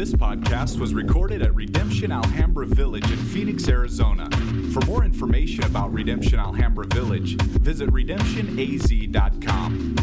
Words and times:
This 0.00 0.14
podcast 0.14 0.80
was 0.80 0.94
recorded 0.94 1.42
at 1.42 1.54
Redemption 1.54 2.10
Alhambra 2.10 2.64
Village 2.64 3.04
in 3.04 3.18
Phoenix, 3.18 3.68
Arizona. 3.68 4.30
For 4.72 4.80
more 4.86 5.04
information 5.04 5.62
about 5.64 5.92
Redemption 5.92 6.38
Alhambra 6.38 6.86
Village, 6.86 7.36
visit 7.42 7.90
redemptionaz.com. 7.90 9.94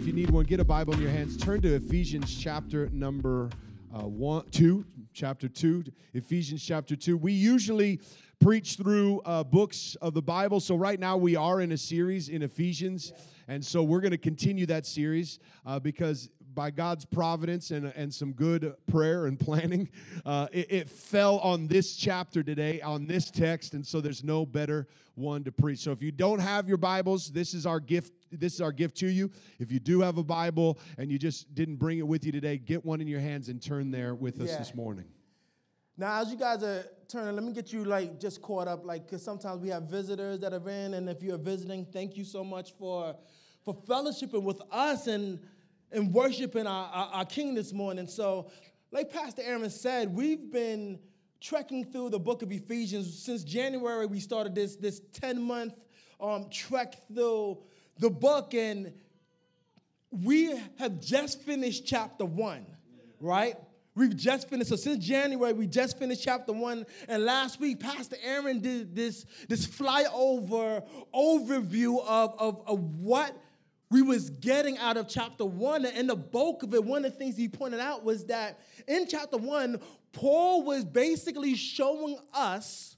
If 0.00 0.06
you 0.06 0.12
need 0.12 0.28
one, 0.28 0.44
get 0.44 0.60
a 0.60 0.64
Bible 0.64 0.92
in 0.92 1.00
your 1.00 1.10
hands. 1.10 1.38
Turn 1.38 1.62
to 1.62 1.76
Ephesians 1.76 2.38
chapter 2.38 2.90
number 2.92 3.48
uh, 3.94 4.02
one, 4.02 4.44
two, 4.50 4.84
chapter 5.18 5.48
two. 5.48 5.82
Ephesians 6.14 6.64
chapter 6.64 6.94
two. 6.94 7.16
We 7.16 7.32
usually 7.32 8.00
preach 8.38 8.76
through 8.76 9.20
uh, 9.24 9.42
books 9.42 9.96
of 10.00 10.14
the 10.14 10.22
Bible. 10.22 10.60
So 10.60 10.76
right 10.76 11.00
now 11.00 11.16
we 11.16 11.34
are 11.34 11.60
in 11.60 11.72
a 11.72 11.76
series 11.76 12.28
in 12.28 12.44
Ephesians, 12.44 13.12
and 13.48 13.64
so 13.64 13.82
we're 13.82 14.00
going 14.00 14.12
to 14.12 14.18
continue 14.18 14.64
that 14.66 14.86
series 14.86 15.40
uh, 15.66 15.80
because 15.80 16.30
by 16.54 16.70
God's 16.70 17.04
providence 17.04 17.72
and, 17.72 17.92
and 17.96 18.14
some 18.14 18.32
good 18.32 18.74
prayer 18.86 19.26
and 19.26 19.40
planning, 19.40 19.88
uh, 20.24 20.46
it, 20.52 20.70
it, 20.70 20.88
fell 20.88 21.38
on 21.38 21.66
this 21.66 21.96
chapter 21.96 22.44
today, 22.44 22.80
on 22.80 23.06
this 23.06 23.28
text, 23.28 23.74
and 23.74 23.84
so 23.84 24.00
there's 24.00 24.22
no 24.22 24.46
better 24.46 24.86
one 25.16 25.42
to 25.42 25.50
preach. 25.50 25.80
So 25.80 25.90
if 25.90 26.00
you 26.00 26.12
don't 26.12 26.38
have 26.38 26.68
your 26.68 26.78
Bibles, 26.78 27.32
this 27.32 27.54
is 27.54 27.66
our 27.66 27.80
gift. 27.80 28.12
This 28.30 28.54
is 28.54 28.60
our 28.60 28.72
gift 28.72 28.96
to 28.98 29.08
you. 29.08 29.30
If 29.58 29.72
you 29.72 29.80
do 29.80 30.00
have 30.00 30.18
a 30.18 30.22
Bible 30.22 30.78
and 30.96 31.10
you 31.10 31.18
just 31.18 31.54
didn't 31.54 31.76
bring 31.76 31.98
it 31.98 32.06
with 32.06 32.24
you 32.24 32.32
today, 32.32 32.58
get 32.58 32.84
one 32.84 33.00
in 33.00 33.08
your 33.08 33.20
hands 33.20 33.48
and 33.48 33.60
turn 33.62 33.90
there 33.90 34.14
with 34.14 34.40
us 34.40 34.48
Yeah. 34.50 34.58
this 34.58 34.74
morning. 34.74 35.06
Now, 35.96 36.20
as 36.20 36.30
you 36.30 36.36
guys 36.36 36.62
are 36.62 36.84
turning, 37.08 37.34
let 37.34 37.42
me 37.44 37.52
get 37.52 37.72
you 37.72 37.84
like 37.84 38.20
just 38.20 38.40
caught 38.40 38.68
up, 38.68 38.84
like 38.86 39.06
because 39.06 39.22
sometimes 39.22 39.60
we 39.60 39.68
have 39.70 39.84
visitors 39.84 40.38
that 40.40 40.52
are 40.52 40.68
in, 40.70 40.94
and 40.94 41.08
if 41.08 41.22
you're 41.22 41.38
visiting, 41.38 41.84
thank 41.86 42.16
you 42.16 42.24
so 42.24 42.44
much 42.44 42.72
for 42.72 43.16
for 43.64 43.74
fellowshipping 43.74 44.42
with 44.42 44.62
us 44.70 45.06
and 45.08 45.40
and 45.90 46.12
worshiping 46.12 46.66
our, 46.66 46.86
our, 46.92 47.06
our 47.14 47.24
King 47.24 47.54
this 47.54 47.72
morning. 47.72 48.06
So, 48.06 48.50
like 48.92 49.10
Pastor 49.10 49.42
Aaron 49.44 49.68
said, 49.70 50.14
we've 50.14 50.52
been 50.52 51.00
trekking 51.40 51.84
through 51.84 52.10
the 52.10 52.18
book 52.18 52.42
of 52.42 52.52
Ephesians 52.52 53.20
since 53.22 53.42
January. 53.42 54.06
We 54.06 54.20
started 54.20 54.54
this 54.54 54.76
this 54.76 55.00
ten 55.12 55.42
month 55.42 55.74
um, 56.20 56.48
trek 56.50 56.94
through 57.12 57.58
the 57.98 58.10
book, 58.10 58.54
and 58.54 58.92
we 60.10 60.58
have 60.78 61.00
just 61.00 61.42
finished 61.42 61.86
chapter 61.86 62.24
one, 62.24 62.66
right? 63.20 63.56
We've 63.94 64.16
just 64.16 64.48
finished. 64.48 64.70
So 64.70 64.76
since 64.76 65.04
January, 65.04 65.52
we 65.52 65.66
just 65.66 65.98
finished 65.98 66.22
chapter 66.22 66.52
one. 66.52 66.86
And 67.08 67.24
last 67.24 67.58
week, 67.58 67.80
Pastor 67.80 68.16
Aaron 68.22 68.60
did 68.60 68.94
this, 68.94 69.26
this 69.48 69.66
flyover 69.66 70.86
overview 71.12 72.00
of, 72.06 72.34
of, 72.38 72.62
of 72.68 72.78
what 73.00 73.36
we 73.90 74.02
was 74.02 74.30
getting 74.30 74.78
out 74.78 74.96
of 74.96 75.08
chapter 75.08 75.44
one. 75.44 75.84
And 75.84 76.08
the 76.08 76.14
bulk 76.14 76.62
of 76.62 76.74
it, 76.74 76.84
one 76.84 77.04
of 77.04 77.12
the 77.12 77.18
things 77.18 77.36
he 77.36 77.48
pointed 77.48 77.80
out 77.80 78.04
was 78.04 78.26
that 78.26 78.60
in 78.86 79.08
chapter 79.08 79.36
one, 79.36 79.80
Paul 80.12 80.62
was 80.62 80.84
basically 80.84 81.56
showing 81.56 82.18
us 82.32 82.96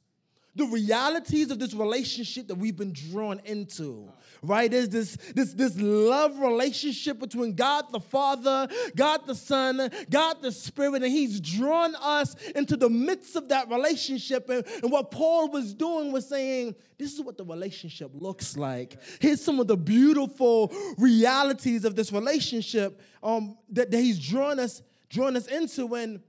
the 0.54 0.66
realities 0.66 1.50
of 1.50 1.58
this 1.58 1.72
relationship 1.72 2.48
that 2.48 2.56
we've 2.56 2.76
been 2.76 2.92
drawn 2.92 3.40
into 3.44 4.12
right? 4.42 4.70
There's 4.70 4.88
this 4.88 5.16
this 5.34 5.52
this 5.52 5.78
love 5.78 6.38
relationship 6.38 7.18
between 7.18 7.54
god 7.54 7.86
the 7.92 8.00
father 8.00 8.68
god 8.96 9.26
the 9.26 9.34
son 9.34 9.90
god 10.08 10.42
the 10.42 10.52
spirit 10.52 11.02
and 11.02 11.12
he's 11.12 11.40
drawn 11.40 11.94
us 11.96 12.34
into 12.54 12.76
the 12.76 12.88
midst 12.88 13.36
of 13.36 13.48
that 13.48 13.68
relationship. 13.68 14.48
And, 14.48 14.64
and 14.82 14.90
what 14.90 15.10
paul 15.10 15.48
was 15.50 15.74
doing 15.74 16.12
was 16.12 16.28
saying 16.28 16.74
this 16.98 17.14
is 17.14 17.20
what 17.20 17.38
the 17.38 17.44
relationship 17.44 18.10
looks 18.14 18.56
like. 18.58 18.98
Here's 19.20 19.42
some 19.42 19.58
of 19.58 19.66
the 19.66 19.76
beautiful 19.76 20.72
realities 20.98 21.84
of 21.86 21.96
this 21.96 22.12
relationship 22.12 23.00
um, 23.22 23.56
that, 23.70 23.90
that 23.90 23.98
he's 23.98 24.18
drawn 24.18 24.58
us 24.58 24.82
drawn 25.08 25.36
us 25.36 25.46
into. 25.46 25.86
When 25.86 26.22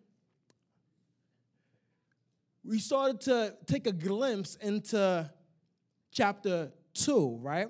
we 2.63 2.79
started 2.79 3.21
to 3.21 3.55
take 3.65 3.87
a 3.87 3.91
glimpse 3.91 4.55
into 4.55 5.29
chapter 6.11 6.71
two, 6.93 7.37
right? 7.41 7.67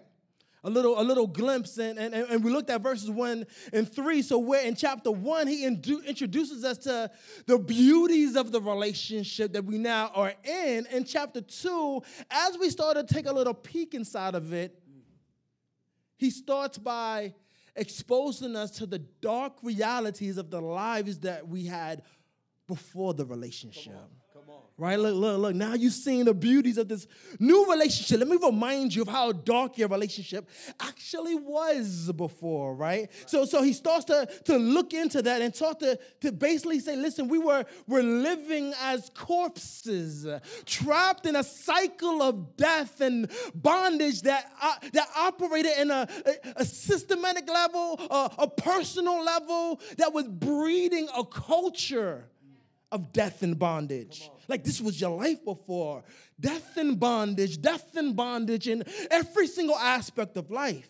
A 0.63 0.69
little, 0.69 0.99
a 0.99 1.01
little 1.01 1.25
glimpse, 1.25 1.79
and, 1.79 1.97
and, 1.97 2.13
and 2.13 2.43
we 2.43 2.51
looked 2.51 2.69
at 2.69 2.81
verses 2.81 3.09
one 3.09 3.47
and 3.73 3.91
three. 3.91 4.21
So, 4.21 4.37
where 4.37 4.63
in 4.63 4.75
chapter 4.75 5.09
one, 5.09 5.47
he 5.47 5.65
introduces 5.65 6.63
us 6.63 6.77
to 6.79 7.09
the 7.47 7.57
beauties 7.57 8.35
of 8.35 8.51
the 8.51 8.61
relationship 8.61 9.53
that 9.53 9.65
we 9.65 9.79
now 9.79 10.11
are 10.13 10.33
in. 10.43 10.85
In 10.91 11.03
chapter 11.03 11.41
two, 11.41 12.03
as 12.29 12.59
we 12.59 12.69
start 12.69 12.95
to 12.95 13.11
take 13.11 13.25
a 13.25 13.33
little 13.33 13.55
peek 13.55 13.95
inside 13.95 14.35
of 14.35 14.53
it, 14.53 14.77
he 16.17 16.29
starts 16.29 16.77
by 16.77 17.33
exposing 17.75 18.55
us 18.55 18.69
to 18.71 18.85
the 18.85 18.99
dark 18.99 19.53
realities 19.63 20.37
of 20.37 20.51
the 20.51 20.61
lives 20.61 21.19
that 21.21 21.47
we 21.47 21.65
had 21.65 22.03
before 22.67 23.15
the 23.15 23.25
relationship. 23.25 23.93
Right? 24.81 24.97
Look, 24.97 25.13
look, 25.13 25.39
look. 25.39 25.53
Now 25.53 25.75
you've 25.75 25.93
seen 25.93 26.25
the 26.25 26.33
beauties 26.33 26.79
of 26.79 26.87
this 26.87 27.05
new 27.37 27.69
relationship. 27.69 28.17
Let 28.17 28.27
me 28.27 28.39
remind 28.41 28.95
you 28.95 29.03
of 29.03 29.09
how 29.09 29.31
dark 29.31 29.77
your 29.77 29.87
relationship 29.87 30.49
actually 30.79 31.35
was 31.35 32.11
before, 32.13 32.73
right? 32.73 33.07
So, 33.27 33.45
so 33.45 33.61
he 33.61 33.73
starts 33.73 34.05
to, 34.05 34.27
to 34.45 34.57
look 34.57 34.95
into 34.95 35.21
that 35.21 35.39
and 35.43 35.55
start 35.55 35.81
to, 35.81 35.99
to 36.21 36.31
basically 36.31 36.79
say, 36.79 36.95
listen, 36.95 37.27
we 37.27 37.37
were, 37.37 37.63
were 37.87 38.01
living 38.01 38.73
as 38.81 39.11
corpses, 39.13 40.25
trapped 40.65 41.27
in 41.27 41.35
a 41.35 41.43
cycle 41.43 42.23
of 42.23 42.57
death 42.57 43.01
and 43.01 43.29
bondage 43.53 44.23
that, 44.23 44.51
uh, 44.63 44.73
that 44.93 45.07
operated 45.15 45.73
in 45.77 45.91
a, 45.91 46.07
a, 46.25 46.53
a 46.55 46.65
systematic 46.65 47.47
level, 47.47 47.99
a 48.09 48.47
personal 48.47 49.23
level, 49.23 49.79
that 49.97 50.11
was 50.11 50.27
breeding 50.27 51.07
a 51.15 51.23
culture 51.23 52.25
of 52.91 53.13
death 53.13 53.41
and 53.41 53.57
bondage. 53.57 54.29
Like 54.51 54.65
this 54.65 54.81
was 54.81 54.99
your 54.99 55.11
life 55.11 55.43
before. 55.45 56.03
Death 56.37 56.75
and 56.75 56.99
bondage, 56.99 57.61
death 57.61 57.95
and 57.95 58.13
bondage 58.13 58.67
in 58.67 58.83
every 59.09 59.47
single 59.47 59.77
aspect 59.77 60.35
of 60.35 60.51
life. 60.51 60.89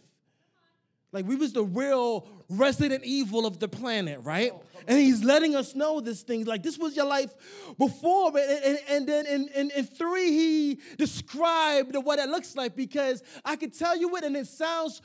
Like 1.11 1.27
we 1.27 1.35
was 1.35 1.53
the 1.53 1.63
real 1.63 2.27
resident 2.49 3.03
evil 3.03 3.45
of 3.45 3.59
the 3.59 3.67
planet, 3.67 4.21
right? 4.23 4.51
And 4.87 4.97
he's 4.97 5.23
letting 5.23 5.55
us 5.55 5.75
know 5.75 5.99
this 5.99 6.23
thing. 6.23 6.45
Like 6.45 6.63
this 6.63 6.79
was 6.79 6.95
your 6.95 7.05
life 7.05 7.31
before, 7.77 8.35
and, 8.35 8.63
and, 8.65 8.79
and 8.89 9.07
then 9.07 9.25
in, 9.27 9.47
in, 9.49 9.71
in 9.71 9.85
three, 9.85 10.31
he 10.31 10.79
described 10.97 11.95
what 11.95 12.17
it 12.17 12.29
looks 12.29 12.55
like 12.55 12.75
because 12.75 13.21
I 13.45 13.57
could 13.57 13.77
tell 13.77 13.95
you 13.95 14.15
it 14.15 14.23
and 14.23 14.35
it 14.35 14.47
sounds 14.47 15.03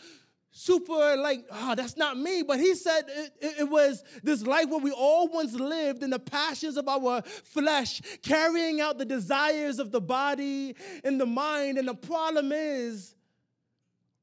super 0.56 1.16
like, 1.18 1.44
oh, 1.52 1.74
that's 1.74 1.98
not 1.98 2.16
me. 2.16 2.42
But 2.42 2.58
he 2.58 2.74
said 2.74 3.02
it, 3.08 3.32
it, 3.40 3.54
it 3.60 3.68
was 3.68 4.02
this 4.22 4.42
life 4.46 4.68
where 4.70 4.80
we 4.80 4.90
all 4.90 5.28
once 5.28 5.52
lived 5.52 6.02
in 6.02 6.10
the 6.10 6.18
passions 6.18 6.78
of 6.78 6.88
our 6.88 7.20
flesh, 7.22 8.00
carrying 8.22 8.80
out 8.80 8.96
the 8.96 9.04
desires 9.04 9.78
of 9.78 9.92
the 9.92 10.00
body 10.00 10.74
and 11.04 11.20
the 11.20 11.26
mind. 11.26 11.76
And 11.76 11.86
the 11.86 11.94
problem 11.94 12.52
is, 12.52 13.14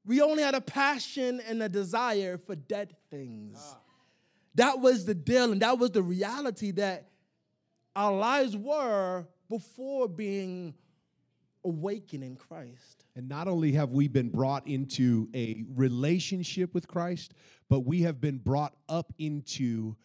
we 0.05 0.21
only 0.21 0.41
had 0.41 0.55
a 0.55 0.61
passion 0.61 1.39
and 1.47 1.61
a 1.61 1.69
desire 1.69 2.37
for 2.39 2.55
dead 2.55 2.95
things. 3.11 3.59
Ah. 3.61 3.77
That 4.55 4.79
was 4.79 5.05
the 5.05 5.15
deal, 5.15 5.51
and 5.51 5.61
that 5.61 5.77
was 5.77 5.91
the 5.91 6.03
reality 6.03 6.71
that 6.71 7.09
our 7.95 8.11
lives 8.11 8.57
were 8.57 9.25
before 9.49 10.07
being 10.07 10.73
awakened 11.65 12.23
in 12.23 12.35
Christ. 12.35 13.05
And 13.15 13.27
not 13.29 13.47
only 13.47 13.71
have 13.73 13.91
we 13.91 14.07
been 14.07 14.29
brought 14.29 14.67
into 14.67 15.29
a 15.35 15.63
relationship 15.75 16.73
with 16.73 16.87
Christ, 16.87 17.33
but 17.69 17.81
we 17.81 18.01
have 18.01 18.19
been 18.19 18.37
brought 18.37 18.75
up 18.89 19.13
into 19.17 19.95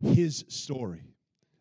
his 0.00 0.44
story. 0.48 1.12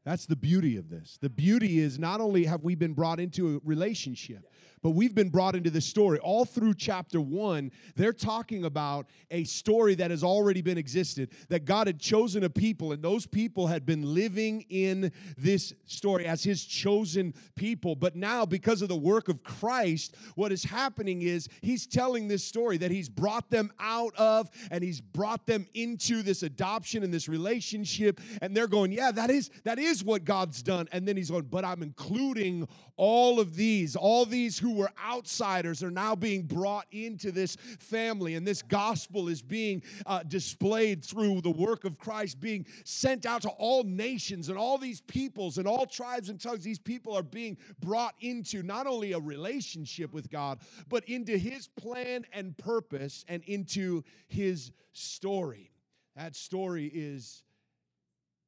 That's 0.03 0.25
the 0.25 0.35
beauty 0.35 0.77
of 0.77 0.89
this. 0.89 1.17
The 1.21 1.29
beauty 1.29 1.79
is 1.79 1.99
not 1.99 2.21
only 2.21 2.45
have 2.45 2.63
we 2.63 2.73
been 2.73 2.93
brought 2.93 3.19
into 3.19 3.55
a 3.55 3.59
relationship, 3.63 4.50
but 4.81 4.91
we've 4.91 5.13
been 5.13 5.29
brought 5.29 5.55
into 5.55 5.69
this 5.69 5.85
story. 5.85 6.19
All 6.19 6.45
through 6.45 6.73
chapter 6.75 7.21
one, 7.21 7.71
they're 7.95 8.13
talking 8.13 8.65
about 8.65 9.07
a 9.29 9.43
story 9.43 9.95
that 9.95 10.11
has 10.11 10.23
already 10.23 10.61
been 10.61 10.77
existed, 10.77 11.29
that 11.49 11.65
God 11.65 11.87
had 11.87 11.99
chosen 11.99 12.43
a 12.43 12.49
people, 12.49 12.91
and 12.91 13.03
those 13.03 13.25
people 13.25 13.67
had 13.67 13.85
been 13.85 14.13
living 14.13 14.65
in 14.69 15.11
this 15.37 15.73
story 15.85 16.25
as 16.25 16.43
his 16.43 16.63
chosen 16.65 17.33
people. 17.55 17.95
But 17.95 18.15
now, 18.15 18.45
because 18.45 18.81
of 18.81 18.89
the 18.89 18.95
work 18.95 19.29
of 19.29 19.43
Christ, 19.43 20.15
what 20.35 20.51
is 20.51 20.63
happening 20.63 21.21
is 21.21 21.47
he's 21.61 21.85
telling 21.85 22.27
this 22.27 22.43
story 22.43 22.77
that 22.77 22.91
he's 22.91 23.09
brought 23.09 23.49
them 23.49 23.71
out 23.79 24.15
of 24.15 24.49
and 24.71 24.83
he's 24.83 25.01
brought 25.01 25.45
them 25.45 25.67
into 25.73 26.23
this 26.23 26.43
adoption 26.43 27.03
and 27.03 27.13
this 27.13 27.29
relationship. 27.29 28.19
And 28.41 28.55
they're 28.55 28.67
going, 28.67 28.91
Yeah, 28.91 29.11
that 29.11 29.29
is 29.29 29.49
that 29.63 29.79
is 29.79 30.03
what 30.03 30.25
God's 30.25 30.63
done. 30.63 30.87
And 30.91 31.07
then 31.07 31.17
he's 31.17 31.29
going, 31.29 31.43
But 31.43 31.65
I'm 31.65 31.83
including 31.83 32.67
all 32.97 33.39
of 33.39 33.55
these, 33.55 33.95
all 33.95 34.25
these 34.25 34.59
who 34.59 34.70
were 34.73 34.89
outsiders 35.03 35.83
are 35.83 35.91
now 35.91 36.15
being 36.15 36.43
brought 36.43 36.85
into 36.91 37.31
this 37.31 37.55
family, 37.79 38.35
and 38.35 38.45
this 38.45 38.61
gospel 38.61 39.27
is 39.27 39.41
being 39.41 39.83
uh, 40.05 40.23
displayed 40.23 41.03
through 41.03 41.41
the 41.41 41.51
work 41.51 41.85
of 41.85 41.97
Christ, 41.97 42.39
being 42.39 42.65
sent 42.83 43.25
out 43.25 43.41
to 43.43 43.49
all 43.49 43.83
nations 43.83 44.49
and 44.49 44.57
all 44.57 44.77
these 44.77 45.01
peoples 45.01 45.57
and 45.57 45.67
all 45.67 45.85
tribes 45.85 46.29
and 46.29 46.39
tongues. 46.39 46.63
These 46.63 46.79
people 46.79 47.15
are 47.15 47.23
being 47.23 47.57
brought 47.79 48.15
into 48.21 48.63
not 48.63 48.87
only 48.87 49.13
a 49.13 49.19
relationship 49.19 50.13
with 50.13 50.29
God, 50.29 50.59
but 50.89 51.03
into 51.07 51.37
His 51.37 51.67
plan 51.67 52.25
and 52.33 52.57
purpose 52.57 53.25
and 53.27 53.43
into 53.43 54.03
His 54.27 54.71
story. 54.93 55.71
That 56.15 56.35
story 56.35 56.91
is 56.93 57.43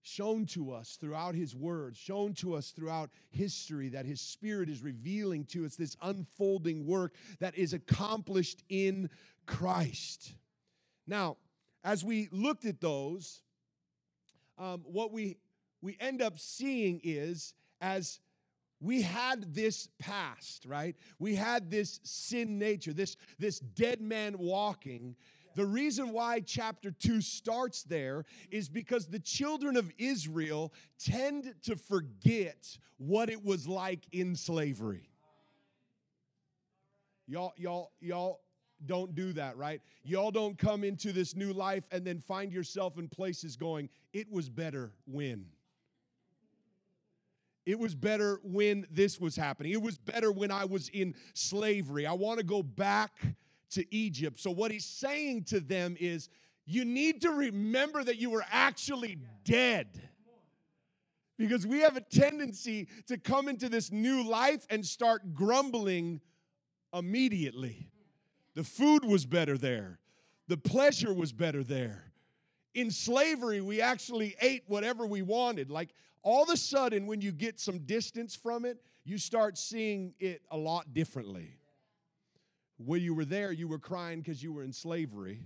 shown 0.04 0.46
to 0.46 0.72
us 0.72 0.98
throughout 1.00 1.34
his 1.34 1.56
word, 1.56 1.98
shown 1.98 2.34
to 2.36 2.54
us 2.54 2.72
throughout 2.72 3.10
history, 3.32 3.90
that 3.90 4.06
his 4.06 4.22
spirit 4.22 4.70
is 4.70 4.84
revealing 4.84 5.46
to 5.46 5.66
us 5.66 5.76
this 5.76 5.96
unfolding 6.02 6.86
work 6.86 7.16
that 7.40 7.58
is 7.58 7.74
accomplished 7.74 8.64
in 8.70 9.10
Christ. 9.48 10.34
Now, 11.08 11.38
as 11.84 12.04
we 12.04 12.30
looked 12.32 12.66
at 12.66 12.80
those, 12.80 13.42
um, 14.58 14.84
what 14.86 15.12
we 15.12 15.38
we 15.82 15.98
end 16.00 16.22
up 16.22 16.38
seeing 16.38 17.02
is 17.04 17.54
as 17.82 18.20
we 18.80 19.02
had 19.02 19.54
this 19.54 19.90
past 19.98 20.66
right 20.66 20.96
we 21.18 21.36
had 21.36 21.72
this 21.72 22.00
sin 22.04 22.60
nature 22.60 22.94
this 22.94 23.16
this 23.40 23.60
dead 23.60 24.00
man 24.00 24.36
walking 24.38 25.16
the 25.56 25.66
reason 25.66 26.12
why 26.12 26.40
chapter 26.40 26.92
2 26.92 27.22
starts 27.22 27.84
there 27.84 28.26
is 28.52 28.70
because 28.70 29.08
the 29.08 29.20
children 29.20 29.78
of 29.78 29.92
Israel 29.98 30.74
tend 31.00 31.54
to 31.64 31.76
forget 31.76 32.78
what 32.98 33.30
it 33.30 33.44
was 33.44 33.68
like 33.68 34.06
in 34.12 34.36
slavery. 34.36 35.10
Y'all, 37.28 37.54
y'all, 37.58 37.92
y'all 38.00 38.42
don't 38.86 39.16
do 39.16 39.34
that, 39.34 39.58
right? 39.58 39.82
Y'all 40.04 40.32
don't 40.32 40.58
come 40.58 40.84
into 40.84 41.12
this 41.12 41.36
new 41.36 41.54
life 41.54 41.86
and 41.92 42.06
then 42.06 42.20
find 42.20 42.52
yourself 42.52 42.98
in 42.98 43.08
places 43.08 43.56
going, 43.56 43.90
it 44.12 44.32
was 44.32 44.50
better 44.50 44.92
when. 45.06 45.46
It 47.66 47.80
was 47.80 47.96
better 47.96 48.42
when 48.44 48.86
this 48.92 49.22
was 49.22 49.38
happening. 49.38 49.72
It 49.72 49.82
was 49.82 49.98
better 49.98 50.32
when 50.32 50.52
I 50.52 50.66
was 50.66 50.90
in 50.90 51.16
slavery. 51.34 52.06
I 52.06 52.12
want 52.12 52.40
to 52.40 52.46
go 52.46 52.62
back 52.62 53.12
to 53.74 53.96
Egypt. 53.96 54.40
So, 54.40 54.52
what 54.52 54.72
he's 54.72 54.86
saying 54.86 55.44
to 55.46 55.60
them 55.60 55.96
is, 56.00 56.30
you 56.66 56.86
need 56.86 57.22
to 57.22 57.32
remember 57.32 58.04
that 58.04 58.18
you 58.18 58.30
were 58.30 58.46
actually 58.52 59.18
dead. 59.44 60.02
Because 61.38 61.66
we 61.66 61.80
have 61.80 61.98
a 61.98 62.02
tendency 62.02 62.88
to 63.08 63.18
come 63.18 63.50
into 63.50 63.68
this 63.68 63.92
new 63.92 64.24
life 64.24 64.66
and 64.70 64.86
start 64.86 65.34
grumbling 65.34 66.22
immediately. 66.94 67.90
The 68.54 68.64
food 68.64 69.04
was 69.04 69.26
better 69.26 69.58
there, 69.58 70.00
the 70.48 70.58
pleasure 70.58 71.14
was 71.14 71.32
better 71.32 71.64
there. 71.64 72.12
In 72.76 72.90
slavery, 72.90 73.62
we 73.62 73.82
actually 73.82 74.36
ate 74.42 74.64
whatever 74.68 75.06
we 75.06 75.22
wanted. 75.22 75.70
Like 75.70 75.90
all 76.24 76.44
of 76.44 76.50
a 76.50 76.58
sudden, 76.58 77.06
when 77.06 77.22
you 77.22 77.32
get 77.32 77.60
some 77.60 77.80
distance 77.80 78.36
from 78.36 78.66
it, 78.66 78.78
you 79.04 79.18
start 79.18 79.58
seeing 79.58 80.14
it 80.20 80.42
a 80.50 80.58
lot 80.58 80.94
differently. 80.94 81.58
When 82.86 83.02
you 83.02 83.14
were 83.14 83.26
there, 83.26 83.52
you 83.52 83.68
were 83.68 83.80
crying 83.80 84.20
because 84.20 84.42
you 84.42 84.54
were 84.54 84.64
in 84.64 84.74
slavery. 84.74 85.46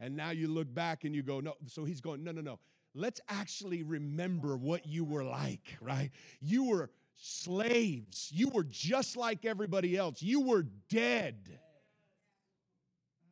And 0.00 0.16
now 0.16 0.30
you 0.30 0.48
look 0.48 0.72
back 0.72 1.04
and 1.04 1.14
you 1.14 1.22
go, 1.22 1.40
no. 1.40 1.54
So 1.66 1.84
he's 1.84 2.00
going, 2.00 2.24
no, 2.24 2.32
no, 2.32 2.40
no. 2.40 2.58
Let's 2.94 3.20
actually 3.28 3.82
remember 3.82 4.56
what 4.56 4.86
you 4.86 5.04
were 5.04 5.24
like, 5.24 5.76
right? 5.80 6.10
You 6.40 6.64
were 6.64 6.90
slaves. 7.16 8.30
You 8.34 8.48
were 8.48 8.64
just 8.64 9.16
like 9.16 9.44
everybody 9.44 9.96
else. 9.96 10.20
You 10.20 10.40
were 10.40 10.66
dead. 10.90 11.58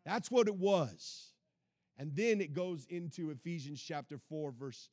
That's 0.05 0.31
what 0.31 0.49
it 0.49 0.57
was. 0.57 1.33
And 1.99 2.15
then 2.17 2.41
it 2.41 2.55
goes 2.55 2.87
into 2.89 3.31
Ephesians 3.31 3.83
chapter 3.83 4.19
4, 4.31 4.53
verse 4.53 4.89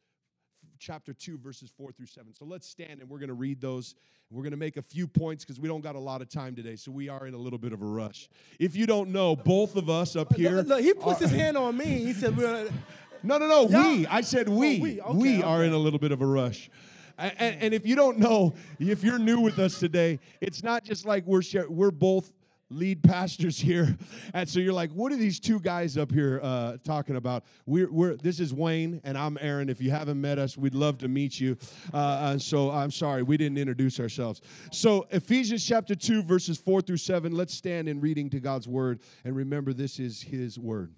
chapter 0.80 1.14
2, 1.14 1.38
verses 1.38 1.72
4 1.78 1.92
through 1.92 2.06
7. 2.08 2.34
So 2.34 2.46
let's 2.46 2.68
stand 2.68 3.02
and 3.02 3.10
we're 3.10 3.20
going 3.20 3.30
to 3.30 3.34
read 3.34 3.62
those. 3.62 3.96
We're 4.30 4.44
going 4.44 4.52
to 4.52 4.58
make 4.58 4.78
a 4.78 4.82
few 4.82 5.08
points 5.08 5.44
because 5.44 5.60
we 5.60 5.68
don't 5.68 5.82
got 5.82 5.96
a 5.96 6.00
lot 6.00 6.22
of 6.22 6.30
time 6.30 6.56
today. 6.56 6.76
So 6.76 6.92
we 6.92 7.10
are 7.10 7.28
in 7.28 7.34
a 7.34 7.38
little 7.38 7.60
bit 7.60 7.74
of 7.74 7.82
a 7.82 7.86
rush. 7.86 8.30
If 8.60 8.76
you 8.76 8.86
don't 8.86 9.12
know, 9.12 9.36
both 9.36 9.76
of 9.76 9.90
us 9.90 10.16
up 10.16 10.34
here. 10.36 10.58
Look, 10.58 10.68
look, 10.68 10.82
he 10.82 10.94
puts 10.94 11.22
are, 11.22 11.28
his 11.28 11.32
hand 11.32 11.58
on 11.58 11.78
me. 11.78 11.86
He 11.86 12.14
said, 12.14 12.36
We're 12.36 12.70
No, 13.24 13.38
no, 13.38 13.48
no. 13.48 13.68
Yeah. 13.70 13.88
We. 13.88 14.08
I 14.08 14.22
said 14.22 14.50
we. 14.50 14.78
Oh, 14.78 14.82
we, 14.82 15.02
okay, 15.02 15.18
we 15.18 15.38
okay. 15.38 15.44
are 15.44 15.64
in 15.64 15.74
a 15.74 15.78
little 15.78 16.00
bit 16.00 16.12
of 16.12 16.22
a 16.22 16.26
rush. 16.26 16.70
And, 17.20 17.62
and, 17.62 17.74
if 17.74 17.84
you 17.84 17.96
don't 17.96 18.20
know, 18.20 18.54
if 18.78 19.04
you're 19.04 19.18
new 19.18 19.40
with 19.40 19.58
us 19.58 19.80
today, 19.80 20.20
it's 20.40 20.62
not 20.62 20.84
just 20.84 21.04
like 21.04 21.26
we're 21.26 21.42
share, 21.42 21.68
we're 21.68 21.90
both 21.90 22.32
lead 22.70 23.02
pastors 23.04 23.60
here. 23.68 23.98
And 24.34 24.48
so 24.48 24.60
you're 24.60 24.74
like, 24.74 24.92
what 24.92 25.12
are 25.12 25.16
these 25.16 25.40
two 25.40 25.60
guys 25.60 25.98
up 25.98 26.12
here 26.12 26.40
uh, 26.44 26.78
talking 26.84 27.16
about? 27.16 27.44
We're, 27.66 27.92
we're, 27.92 28.16
this 28.16 28.40
is 28.40 28.54
Wayne 28.54 29.02
and 29.04 29.18
I'm 29.18 29.38
Aaron. 29.42 29.70
If 29.70 29.82
you 29.82 29.92
haven't 29.92 30.20
met 30.20 30.40
us, 30.40 30.58
we'd 30.58 30.76
love 30.76 30.98
to 31.00 31.08
meet 31.08 31.40
you. 31.40 31.58
Uh, 31.94 32.32
and 32.32 32.42
so 32.42 32.72
I'm 32.72 32.92
sorry, 32.92 33.24
we 33.24 33.38
didn't 33.38 33.58
introduce 33.58 34.00
ourselves. 34.00 34.42
So 34.72 35.08
Ephesians 35.12 35.66
chapter 35.66 35.96
2, 35.96 36.24
verses 36.24 36.58
4 36.58 36.82
through 36.82 36.98
7, 36.98 37.32
let's 37.34 37.54
stand 37.54 37.88
in 37.88 38.02
reading 38.02 38.30
to 38.32 38.40
God's 38.40 38.68
word. 38.68 39.00
And 39.24 39.36
remember, 39.36 39.74
this 39.74 40.00
is 40.00 40.22
his 40.22 40.60
word. 40.60 40.94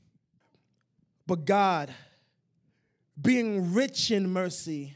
But 1.27 1.45
God, 1.45 1.93
being 3.21 3.73
rich 3.73 4.09
in 4.09 4.31
mercy, 4.31 4.95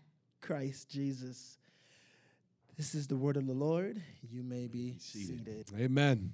Christ 0.51 0.89
Jesus. 0.89 1.57
This 2.75 2.93
is 2.93 3.07
the 3.07 3.15
word 3.15 3.37
of 3.37 3.47
the 3.47 3.53
Lord. 3.53 4.01
You 4.29 4.43
may 4.43 4.67
be 4.67 4.97
seated. 4.99 5.45
seated. 5.45 5.65
Amen. 5.79 6.33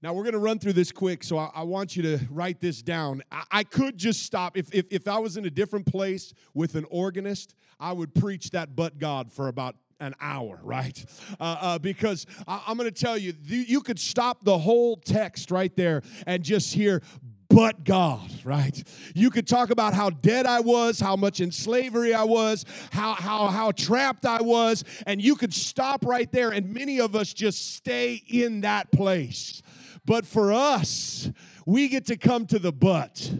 Now 0.00 0.14
we're 0.14 0.22
going 0.22 0.32
to 0.32 0.38
run 0.38 0.58
through 0.58 0.72
this 0.72 0.92
quick, 0.92 1.22
so 1.22 1.36
I, 1.36 1.50
I 1.56 1.62
want 1.64 1.94
you 1.94 2.02
to 2.04 2.20
write 2.30 2.58
this 2.58 2.80
down. 2.80 3.22
I, 3.30 3.42
I, 3.50 3.64
could 3.64 3.98
just 3.98 4.22
stop. 4.22 4.56
If, 4.56 4.74
if, 4.74 4.86
if 4.90 5.08
I 5.08 5.18
was 5.18 5.36
in 5.36 5.44
a 5.44 5.50
different 5.50 5.84
place 5.84 6.32
with 6.54 6.74
an 6.74 6.86
organist, 6.88 7.54
I 7.78 7.92
would 7.92 8.14
preach 8.14 8.48
that 8.52 8.74
but 8.74 8.98
God 8.98 9.30
for 9.30 9.48
about 9.48 9.76
an 10.00 10.14
hour, 10.18 10.58
right? 10.62 11.04
Uh, 11.38 11.56
uh, 11.60 11.78
because 11.78 12.26
I, 12.48 12.62
am 12.68 12.78
going 12.78 12.90
to 12.90 12.98
tell 12.98 13.18
you, 13.18 13.34
you 13.44 13.82
could 13.82 13.98
stop 13.98 14.42
the 14.42 14.56
whole 14.56 14.96
text 14.96 15.50
right 15.50 15.74
there 15.76 16.02
and 16.26 16.42
just 16.42 16.72
hear 16.72 17.02
but 17.48 17.84
God, 17.84 18.30
right? 18.44 18.82
You 19.14 19.30
could 19.30 19.46
talk 19.46 19.70
about 19.70 19.94
how 19.94 20.10
dead 20.10 20.46
I 20.46 20.60
was, 20.60 21.00
how 21.00 21.16
much 21.16 21.40
in 21.40 21.50
slavery 21.50 22.14
I 22.14 22.24
was, 22.24 22.64
how, 22.90 23.14
how, 23.14 23.48
how 23.48 23.72
trapped 23.72 24.26
I 24.26 24.42
was, 24.42 24.84
and 25.06 25.22
you 25.22 25.36
could 25.36 25.54
stop 25.54 26.04
right 26.04 26.30
there, 26.32 26.50
and 26.50 26.72
many 26.72 27.00
of 27.00 27.14
us 27.14 27.32
just 27.32 27.74
stay 27.74 28.22
in 28.26 28.62
that 28.62 28.90
place. 28.92 29.62
But 30.04 30.26
for 30.26 30.52
us, 30.52 31.30
we 31.66 31.88
get 31.88 32.06
to 32.06 32.16
come 32.16 32.46
to 32.46 32.58
the 32.58 32.72
but. 32.72 33.32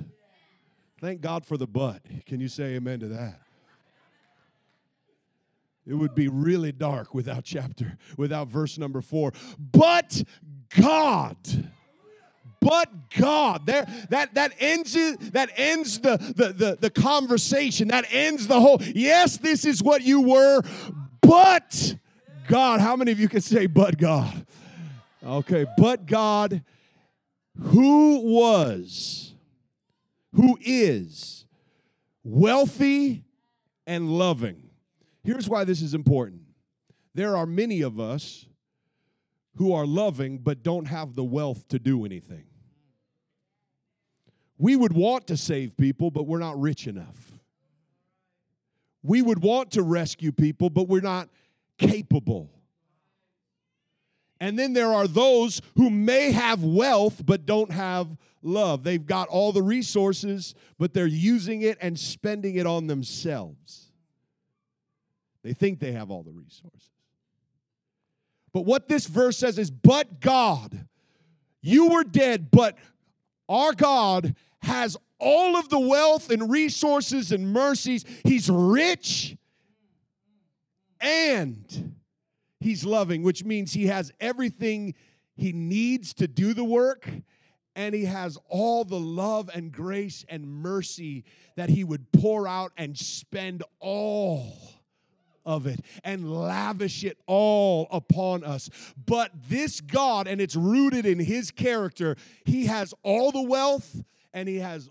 Thank 1.01 1.21
God 1.21 1.45
for 1.45 1.57
the 1.57 1.67
but. 1.67 2.03
Can 2.27 2.41
you 2.41 2.49
say 2.49 2.75
amen 2.75 3.01
to 3.01 3.09
that? 3.09 3.41
It 5.87 5.95
would 5.95 6.15
be 6.15 6.27
really 6.27 6.73
dark 6.73 7.15
without 7.15 7.45
chapter, 7.45 7.97
without 8.17 8.49
verse 8.49 8.77
number 8.77 9.01
four. 9.01 9.33
But 9.59 10.25
God 10.71 11.37
but 12.61 13.11
God. 13.17 13.67
There, 13.67 13.87
that 14.11 14.35
that 14.35 14.53
ends 14.59 14.95
that 15.31 15.51
ends 15.57 16.01
the, 16.01 16.17
the 16.17 16.53
the 16.53 16.79
the 16.81 16.91
conversation. 16.91 17.89
That 17.89 18.07
ends 18.11 18.47
the 18.47 18.61
whole. 18.61 18.83
Yes, 18.83 19.39
this 19.39 19.65
is 19.65 19.83
what 19.83 20.03
you 20.03 20.23
were, 20.23 20.63
but 21.21 21.97
God. 22.49 22.81
How 22.81 22.97
many 22.97 23.13
of 23.13 23.21
you 23.21 23.29
can 23.29 23.41
say 23.41 23.67
but 23.67 23.99
God? 23.99 24.47
Okay, 25.25 25.67
but 25.77 26.07
God, 26.07 26.63
who 27.59 28.21
was, 28.21 29.35
who 30.35 30.57
is 30.61 31.47
wealthy 32.23 33.25
and 33.87 34.11
loving. 34.11 34.71
Here's 35.25 35.49
why 35.49 35.65
this 35.65 35.83
is 35.83 35.95
important. 35.95 36.43
There 37.15 37.37
are 37.37 37.47
many 37.47 37.83
of 37.83 37.99
us 37.99 38.47
who 39.57 39.73
are 39.73 39.87
loving 39.87 40.39
but 40.39 40.63
don't 40.63 40.87
have 40.87 41.15
the 41.15 41.25
wealth 41.25 41.67
to 41.69 41.79
do 41.79 42.05
anything. 42.05 42.45
We 44.59 44.77
would 44.77 44.93
want 44.93 45.27
to 45.29 45.37
save 45.37 45.77
people, 45.77 46.11
but 46.11 46.27
we're 46.27 46.39
not 46.39 46.59
rich 46.59 46.87
enough. 46.87 47.33
We 49.03 49.23
would 49.23 49.43
want 49.43 49.73
to 49.73 49.83
rescue 49.83 50.33
people, 50.33 50.71
but 50.71 50.89
we're 50.89 51.01
not 51.01 51.29
capable. 51.79 52.51
And 54.41 54.59
then 54.59 54.73
there 54.73 54.93
are 54.93 55.07
those 55.07 55.63
who 55.77 55.89
may 55.91 56.33
have 56.33 56.63
wealth 56.63 57.25
but 57.25 57.47
don't 57.47 57.71
have 57.71 58.17
love. 58.43 58.85
They've 58.85 59.05
got 59.05 59.29
all 59.29 59.53
the 59.53 59.63
resources, 59.63 60.55
but 60.79 60.93
they're 60.93 61.07
using 61.07 61.63
it 61.63 61.79
and 61.81 61.99
spending 61.99 62.57
it 62.57 62.67
on 62.67 62.87
themselves. 62.87 63.93
They 65.43 65.53
think 65.53 65.79
they 65.79 65.93
have 65.93 66.11
all 66.11 66.23
the 66.23 66.33
resources. 66.33 66.91
But 68.57 68.65
what 68.65 68.89
this 68.89 69.05
verse 69.05 69.37
says 69.37 69.59
is, 69.59 69.71
but 69.71 70.19
God, 70.19 70.89
you 71.61 71.91
were 71.91 72.05
dead, 72.05 72.51
but 72.51 72.79
our 73.51 73.75
God 73.75 74.35
has 74.63 74.97
all 75.19 75.59
of 75.59 75.69
the 75.69 75.79
wealth 75.79 76.31
and 76.31 76.51
resources 76.51 77.33
and 77.33 77.53
mercies. 77.53 78.07
He's 78.25 78.49
rich 78.49 79.37
and 81.03 81.97
he's 82.59 82.83
loving, 82.83 83.23
which 83.23 83.45
means 83.45 83.75
he 83.75 83.89
has 83.89 84.11
everything 84.21 84.95
he 85.35 85.53
needs 85.53 86.15
to 86.15 86.27
do 86.27 86.55
the 86.55 86.65
work 86.65 87.07
and 87.75 87.95
he 87.95 88.07
has 88.07 88.39
all 88.49 88.87
the 88.87 88.99
love 88.99 89.51
and 89.53 89.71
grace 89.71 90.25
and 90.31 90.49
mercy 90.49 91.25
that 91.57 91.69
he 91.69 91.85
would 91.85 92.11
pour 92.11 92.49
out 92.49 92.73
and 92.79 92.97
spend 92.97 93.63
all 93.81 94.76
of 95.47 95.67
it 95.67 95.81
and 96.05 96.31
lavish 96.31 97.05
it 97.05 97.17
all 97.27 97.89
upon 97.91 98.45
us. 98.45 98.69
But 99.07 99.31
this 99.49 99.81
God, 99.81 100.27
and 100.27 100.41
it's 100.41 100.57
rooted 100.57 101.07
in 101.07 101.19
his 101.19 101.51
character, 101.51 102.17
he 102.45 102.67
has 102.67 102.93
all 103.03 103.33
the 103.33 103.43
wealth 103.43 104.03
and 104.35 104.49
he 104.49 104.59
has 104.59 104.91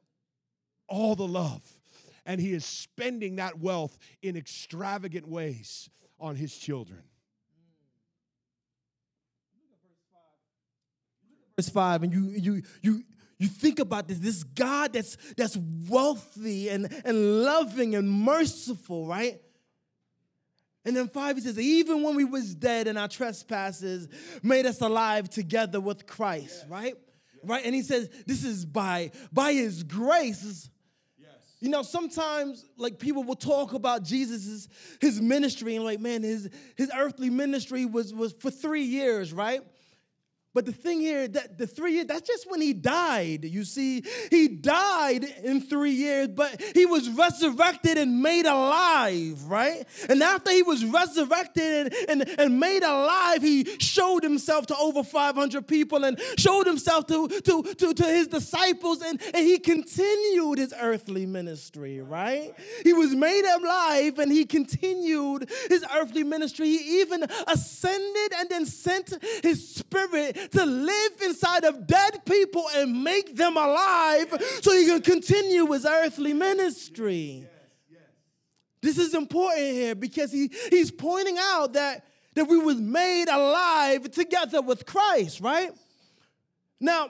all 0.87 1.15
the 1.15 1.27
love. 1.27 1.61
And 2.25 2.41
he 2.41 2.53
is 2.53 2.65
spending 2.65 3.35
that 3.35 3.59
wealth 3.59 3.99
in 4.23 4.35
extravagant 4.35 5.27
ways 5.27 5.89
on 6.19 6.35
his 6.35 6.57
children. 6.57 7.03
verse 11.55 11.69
5 11.69 12.03
and 12.03 12.13
you 12.13 12.29
you 12.31 12.61
you 12.81 13.03
you 13.37 13.47
think 13.47 13.79
about 13.79 14.07
this 14.07 14.19
this 14.19 14.43
god 14.43 14.93
that's 14.93 15.17
that's 15.37 15.57
wealthy 15.87 16.69
and 16.69 16.91
and 17.05 17.43
loving 17.43 17.95
and 17.95 18.09
merciful 18.09 19.07
right 19.07 19.41
and 20.85 20.95
then 20.95 21.07
five, 21.07 21.35
he 21.35 21.41
says, 21.41 21.59
even 21.59 22.03
when 22.03 22.15
we 22.15 22.23
was 22.25 22.53
dead 22.53 22.87
in 22.87 22.95
our 22.95 23.07
trespasses, 23.07 24.07
made 24.43 24.65
us 24.65 24.81
alive 24.81 25.29
together 25.29 25.81
with 25.81 26.05
Christ, 26.05 26.59
yes. 26.61 26.69
right? 26.69 26.93
Yes. 26.95 27.43
Right? 27.43 27.65
And 27.65 27.73
he 27.73 27.81
says, 27.81 28.09
this 28.27 28.43
is 28.43 28.65
by 28.65 29.11
by 29.33 29.53
his 29.53 29.83
grace. 29.83 30.69
Yes. 31.17 31.29
You 31.59 31.69
know, 31.69 31.81
sometimes 31.81 32.65
like 32.77 32.99
people 32.99 33.23
will 33.23 33.35
talk 33.35 33.73
about 33.73 34.03
Jesus' 34.03 34.67
his 35.01 35.19
ministry 35.19 35.75
and 35.75 35.83
like, 35.83 35.99
man, 35.99 36.21
his 36.21 36.49
his 36.75 36.91
earthly 36.95 37.31
ministry 37.31 37.85
was 37.85 38.13
was 38.13 38.33
for 38.33 38.51
three 38.51 38.83
years, 38.83 39.33
right? 39.33 39.61
But 40.55 40.65
the 40.65 40.71
thing 40.71 41.01
here, 41.01 41.27
that 41.27 41.57
the 41.57 41.67
three 41.67 41.95
years, 41.95 42.05
that's 42.07 42.25
just 42.25 42.49
when 42.49 42.61
he 42.61 42.71
died. 42.71 43.43
You 43.43 43.65
see, 43.65 44.03
he 44.31 44.47
died 44.47 45.25
in 45.43 45.59
three 45.59 45.91
years, 45.91 46.29
but 46.29 46.63
he 46.73 46.85
was 46.85 47.09
resurrected 47.09 47.97
and 47.97 48.21
made 48.21 48.45
alive, 48.45 49.43
right? 49.47 49.85
And 50.07 50.23
after 50.23 50.51
he 50.51 50.63
was 50.63 50.85
resurrected 50.85 51.93
and, 52.07 52.21
and, 52.21 52.39
and 52.39 52.57
made 52.57 52.83
alive, 52.83 53.41
he 53.41 53.65
showed 53.79 54.23
himself 54.23 54.67
to 54.67 54.77
over 54.77 55.03
500 55.03 55.67
people 55.67 56.05
and 56.05 56.17
showed 56.37 56.67
himself 56.67 57.05
to, 57.07 57.27
to, 57.27 57.61
to, 57.61 57.93
to 57.93 58.03
his 58.05 58.29
disciples, 58.29 59.01
and, 59.01 59.21
and 59.33 59.45
he 59.45 59.59
continued 59.59 60.57
his 60.57 60.73
earthly 60.79 61.25
ministry, 61.25 61.99
right? 61.99 62.53
He 62.81 62.93
was 62.93 63.13
made 63.13 63.43
alive 63.43 64.19
and 64.19 64.31
he 64.31 64.45
continued 64.45 65.49
his 65.67 65.83
earthly 65.93 66.23
ministry. 66.23 66.67
He 66.67 67.01
even 67.01 67.23
ascended 67.45 68.33
and 68.37 68.49
then 68.49 68.65
sent 68.65 69.21
his 69.43 69.75
spirit 69.75 70.44
to 70.51 70.65
live 70.65 71.11
inside 71.23 71.63
of 71.63 71.87
dead 71.87 72.25
people 72.25 72.65
and 72.75 73.03
make 73.03 73.35
them 73.35 73.57
alive 73.57 74.33
so 74.61 74.71
he 74.75 74.85
can 74.85 75.01
continue 75.01 75.71
his 75.71 75.85
earthly 75.85 76.33
ministry. 76.33 77.47
This 78.81 78.97
is 78.99 79.15
important 79.15 79.71
here 79.71 79.95
because 79.95 80.31
he, 80.31 80.51
he's 80.69 80.91
pointing 80.91 81.37
out 81.39 81.73
that, 81.73 82.05
that 82.35 82.45
we 82.45 82.57
was 82.57 82.77
made 82.77 83.27
alive 83.29 84.11
together 84.11 84.61
with 84.61 84.85
Christ, 84.85 85.41
right? 85.41 85.71
Now, 86.79 87.09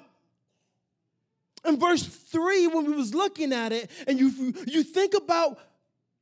in 1.66 1.80
verse 1.80 2.06
3, 2.06 2.68
when 2.68 2.86
we 2.86 2.94
was 2.94 3.14
looking 3.14 3.52
at 3.52 3.74
it, 3.74 3.90
and 4.08 4.20
you, 4.20 4.54
you 4.68 4.84
think 4.84 5.14
about 5.16 5.60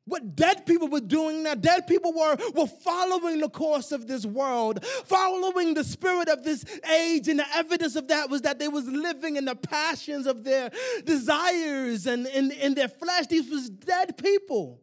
what 0.06 0.36
dead 0.36 0.66
people 0.66 0.90
were 0.90 1.00
doing 1.00 1.44
now, 1.44 1.56
dead 1.56 1.88
people 1.88 2.14
were, 2.14 2.38
were 2.54 2.68
following 2.68 3.40
the 3.40 3.50
course 3.50 3.92
of 3.92 4.06
this 4.06 4.26
world, 4.26 4.84
following 5.06 5.74
the 5.74 5.84
spirit 5.84 6.28
of 6.28 6.44
this 6.44 6.66
age, 6.92 7.30
and 7.30 7.40
the 7.40 7.46
evidence 7.56 7.96
of 7.96 8.10
that 8.10 8.30
was 8.30 8.42
that 8.42 8.60
they 8.60 8.68
was 8.68 8.86
living 8.86 9.38
in 9.38 9.46
the 9.46 9.56
passions 9.56 10.28
of 10.28 10.44
their 10.44 10.72
desires 11.06 12.06
and 12.06 12.28
in, 12.28 12.52
in 12.52 12.74
their 12.74 12.90
flesh. 12.90 13.28
These 13.28 13.50
was 13.50 13.70
dead 13.70 14.18
people. 14.18 14.82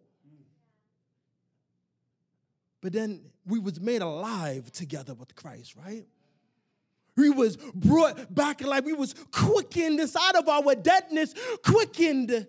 But 2.80 2.94
then 2.94 3.20
we 3.46 3.58
was 3.58 3.78
made 3.78 4.00
alive 4.00 4.72
together 4.72 5.12
with 5.12 5.34
Christ, 5.34 5.76
right? 5.76 6.06
We 7.16 7.28
was 7.28 7.58
brought 7.74 8.34
back 8.34 8.62
alive. 8.62 8.86
We 8.86 8.94
was 8.94 9.14
quickened 9.32 10.00
inside 10.00 10.36
of 10.36 10.48
our 10.48 10.74
deadness, 10.74 11.34
quickened 11.62 12.46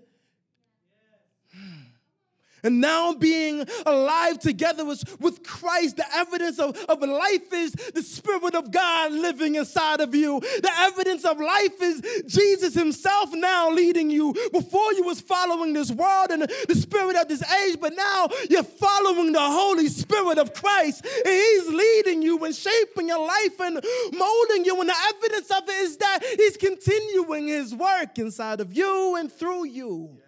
and 2.63 2.79
now 2.79 3.13
being 3.13 3.65
alive 3.85 4.39
together 4.39 4.85
with, 4.85 5.41
Christ, 5.43 5.97
the 5.97 6.05
evidence 6.15 6.59
of, 6.59 6.77
of 6.87 7.01
life 7.01 7.51
is 7.53 7.71
the 7.71 8.03
Spirit 8.03 8.55
of 8.55 8.71
God 8.71 9.11
living 9.11 9.55
inside 9.55 10.01
of 10.01 10.13
you. 10.13 10.39
The 10.39 10.71
evidence 10.79 11.25
of 11.25 11.39
life 11.39 11.81
is 11.81 12.23
Jesus 12.27 12.73
Himself 12.73 13.33
now 13.33 13.71
leading 13.71 14.09
you. 14.09 14.33
Before 14.51 14.93
you 14.93 15.03
was 15.03 15.21
following 15.21 15.73
this 15.73 15.91
world 15.91 16.27
and 16.31 16.43
the, 16.43 16.65
the 16.67 16.75
spirit 16.75 17.15
of 17.15 17.27
this 17.27 17.43
age, 17.63 17.77
but 17.79 17.95
now 17.95 18.27
you're 18.49 18.63
following 18.63 19.31
the 19.31 19.39
Holy 19.39 19.87
Spirit 19.87 20.37
of 20.37 20.53
Christ. 20.53 21.05
And 21.05 21.33
He's 21.33 21.67
leading 21.67 22.21
you 22.21 22.43
and 22.43 22.53
shaping 22.53 23.07
your 23.07 23.25
life 23.25 23.59
and 23.59 23.83
molding 24.13 24.65
you. 24.65 24.79
And 24.79 24.89
the 24.89 24.95
evidence 25.15 25.49
of 25.51 25.63
it 25.67 25.81
is 25.81 25.97
that 25.97 26.19
He's 26.37 26.57
continuing 26.57 27.47
His 27.47 27.73
work 27.73 28.17
inside 28.17 28.59
of 28.59 28.73
you 28.73 29.15
and 29.15 29.31
through 29.31 29.65
you. 29.65 30.20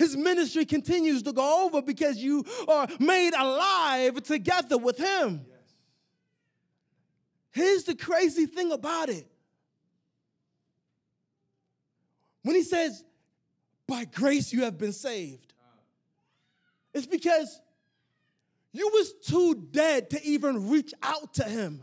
His 0.00 0.16
ministry 0.16 0.64
continues 0.64 1.22
to 1.24 1.32
go 1.34 1.66
over 1.66 1.82
because 1.82 2.16
you 2.16 2.42
are 2.66 2.88
made 2.98 3.34
alive 3.34 4.22
together 4.22 4.78
with 4.78 4.96
Him. 4.96 5.44
Here's 7.50 7.84
the 7.84 7.94
crazy 7.94 8.46
thing 8.46 8.72
about 8.72 9.10
it. 9.10 9.26
When 12.44 12.56
He 12.56 12.62
says, 12.62 13.04
by 13.86 14.06
grace 14.06 14.54
you 14.54 14.64
have 14.64 14.78
been 14.78 14.94
saved, 14.94 15.52
it's 16.94 17.06
because 17.06 17.60
you 18.72 18.88
was 18.88 19.12
too 19.12 19.68
dead 19.70 20.08
to 20.10 20.24
even 20.24 20.70
reach 20.70 20.94
out 21.02 21.34
to 21.34 21.44
Him. 21.44 21.82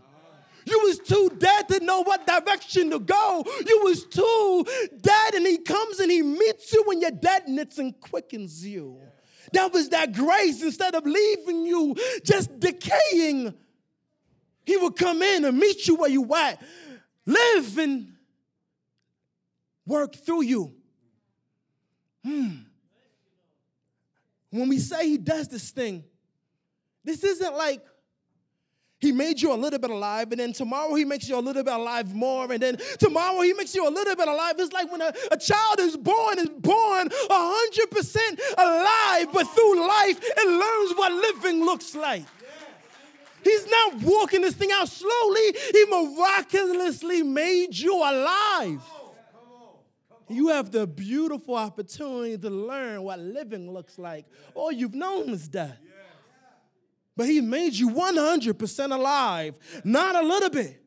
You 0.67 0.79
was 0.83 1.00
too 1.00 1.31
dead 1.38 1.69
to 1.69 1.79
know 1.79 2.01
what 2.01 2.27
direction 2.27 2.89
to 2.91 3.00
go. 3.00 3.43
You 3.65 3.81
was 3.83 4.05
too 4.05 4.65
dead, 5.00 5.33
and 5.36 5.47
he 5.47 5.59
comes 5.59 6.00
and 6.00 6.12
he 6.12 6.21
meets 6.21 6.74
you 6.74 6.83
when 6.86 7.00
you're 7.00 7.12
deadness 7.12 7.77
and 7.77 7.97
quickens 8.00 8.65
you. 8.65 9.00
That 9.53 9.71
was 9.71 9.89
that 9.89 10.13
grace. 10.13 10.62
Instead 10.62 10.95
of 10.95 11.05
leaving 11.05 11.65
you 11.65 11.95
just 12.24 12.59
decaying, 12.59 13.53
he 14.65 14.77
would 14.77 14.97
come 14.97 15.21
in 15.21 15.45
and 15.45 15.57
meet 15.57 15.88
you 15.88 15.95
where 15.95 16.09
you 16.09 16.36
at, 16.36 16.62
live 17.25 17.77
and 17.77 18.13
work 19.86 20.15
through 20.15 20.43
you. 20.43 20.74
Hmm. 22.25 22.55
When 24.50 24.67
we 24.67 24.79
say 24.79 25.07
he 25.07 25.17
does 25.17 25.47
this 25.47 25.71
thing, 25.71 26.03
this 27.03 27.24
isn't 27.24 27.55
like 27.55 27.81
he 28.99 29.11
made 29.11 29.39
you 29.39 29.53
a 29.53 29.55
little 29.55 29.77
bit 29.79 29.91
alive, 29.91 30.31
and 30.31 30.39
then 30.39 30.53
tomorrow 30.53 30.95
he 30.95 31.05
makes 31.05 31.29
you 31.29 31.37
a 31.37 31.39
little 31.39 31.63
bit 31.63 31.73
alive 31.73 32.13
more, 32.15 32.51
and 32.51 32.61
then 32.61 32.77
tomorrow 32.97 33.41
he 33.41 33.53
makes 33.53 33.75
you 33.75 33.87
a 33.87 33.91
little 33.91 34.15
bit 34.15 34.27
alive. 34.27 34.55
It's 34.57 34.73
like 34.73 34.91
when 34.91 35.01
a, 35.01 35.13
a 35.31 35.37
child 35.37 35.79
is 35.79 35.95
born, 35.95 36.39
is 36.39 36.49
born 36.49 37.09
100% 37.09 38.39
alive, 38.57 39.27
but 39.31 39.43
through 39.43 39.87
life 39.87 40.19
it 40.21 40.47
learns 40.47 40.97
what 40.97 41.11
living 41.11 41.63
looks 41.63 41.93
like. 41.95 42.23
He's 43.43 43.67
not 43.67 44.01
walking 44.01 44.41
this 44.41 44.55
thing 44.55 44.71
out 44.73 44.89
slowly, 44.89 45.55
he 45.71 45.85
miraculously 45.89 47.21
made 47.21 47.77
you 47.77 47.95
alive. 47.95 48.81
You 50.29 50.49
have 50.49 50.71
the 50.71 50.85
beautiful 50.85 51.55
opportunity 51.55 52.37
to 52.37 52.49
learn 52.49 53.03
what 53.03 53.19
living 53.19 53.71
looks 53.71 53.97
like. 53.97 54.25
All 54.55 54.71
you've 54.71 54.95
known 54.95 55.29
is 55.29 55.47
death. 55.47 55.77
But 57.17 57.27
he 57.27 57.41
made 57.41 57.74
you 57.74 57.89
100% 57.89 58.91
alive, 58.93 59.57
not 59.83 60.15
a 60.15 60.21
little 60.21 60.50
bit. 60.50 60.83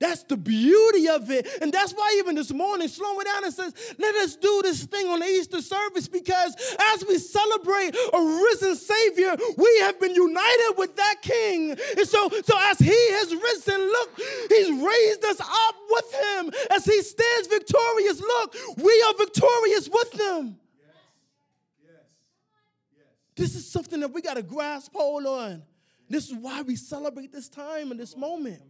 That's 0.00 0.22
the 0.22 0.36
beauty 0.36 1.10
of 1.10 1.30
it. 1.30 1.46
And 1.60 1.70
that's 1.70 1.92
why 1.92 2.16
even 2.18 2.34
this 2.34 2.50
morning, 2.52 2.88
slowing 2.88 3.24
down 3.26 3.44
and 3.44 3.52
says, 3.52 3.74
let 3.98 4.14
us 4.14 4.34
do 4.34 4.60
this 4.62 4.84
thing 4.84 5.06
on 5.08 5.20
the 5.20 5.26
Easter 5.26 5.60
service 5.60 6.08
because 6.08 6.56
as 6.94 7.04
we 7.06 7.18
celebrate 7.18 7.94
a 7.94 8.18
risen 8.18 8.76
Savior, 8.76 9.36
we 9.58 9.78
have 9.80 10.00
been 10.00 10.14
united 10.14 10.74
with 10.78 10.96
that 10.96 11.16
King. 11.20 11.72
And 11.98 12.08
so, 12.08 12.30
so 12.30 12.54
as 12.58 12.78
He 12.78 12.96
has 13.12 13.34
risen, 13.34 13.78
look, 13.78 14.10
He's 14.48 14.70
raised 14.70 15.24
us 15.26 15.40
up 15.40 15.74
with 15.90 16.14
Him. 16.14 16.52
As 16.70 16.86
He 16.86 17.02
stands 17.02 17.48
victorious, 17.48 18.20
look, 18.20 18.56
we 18.78 19.04
are 19.06 19.14
victorious 19.18 19.90
with 19.92 20.18
Him. 20.18 20.56
This 23.40 23.54
is 23.54 23.66
something 23.66 24.00
that 24.00 24.12
we 24.12 24.20
got 24.20 24.34
to 24.34 24.42
grasp 24.42 24.92
hold 24.94 25.24
on. 25.24 25.62
This 26.10 26.28
is 26.28 26.34
why 26.34 26.60
we 26.60 26.76
celebrate 26.76 27.32
this 27.32 27.48
time 27.48 27.90
and 27.90 27.98
this 27.98 28.14
moment. 28.14 28.60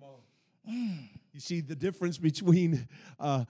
Mm. 0.70 1.08
You 1.32 1.40
see 1.40 1.60
the 1.60 1.74
difference 1.74 2.18
between 2.18 2.86
uh, 3.18 3.46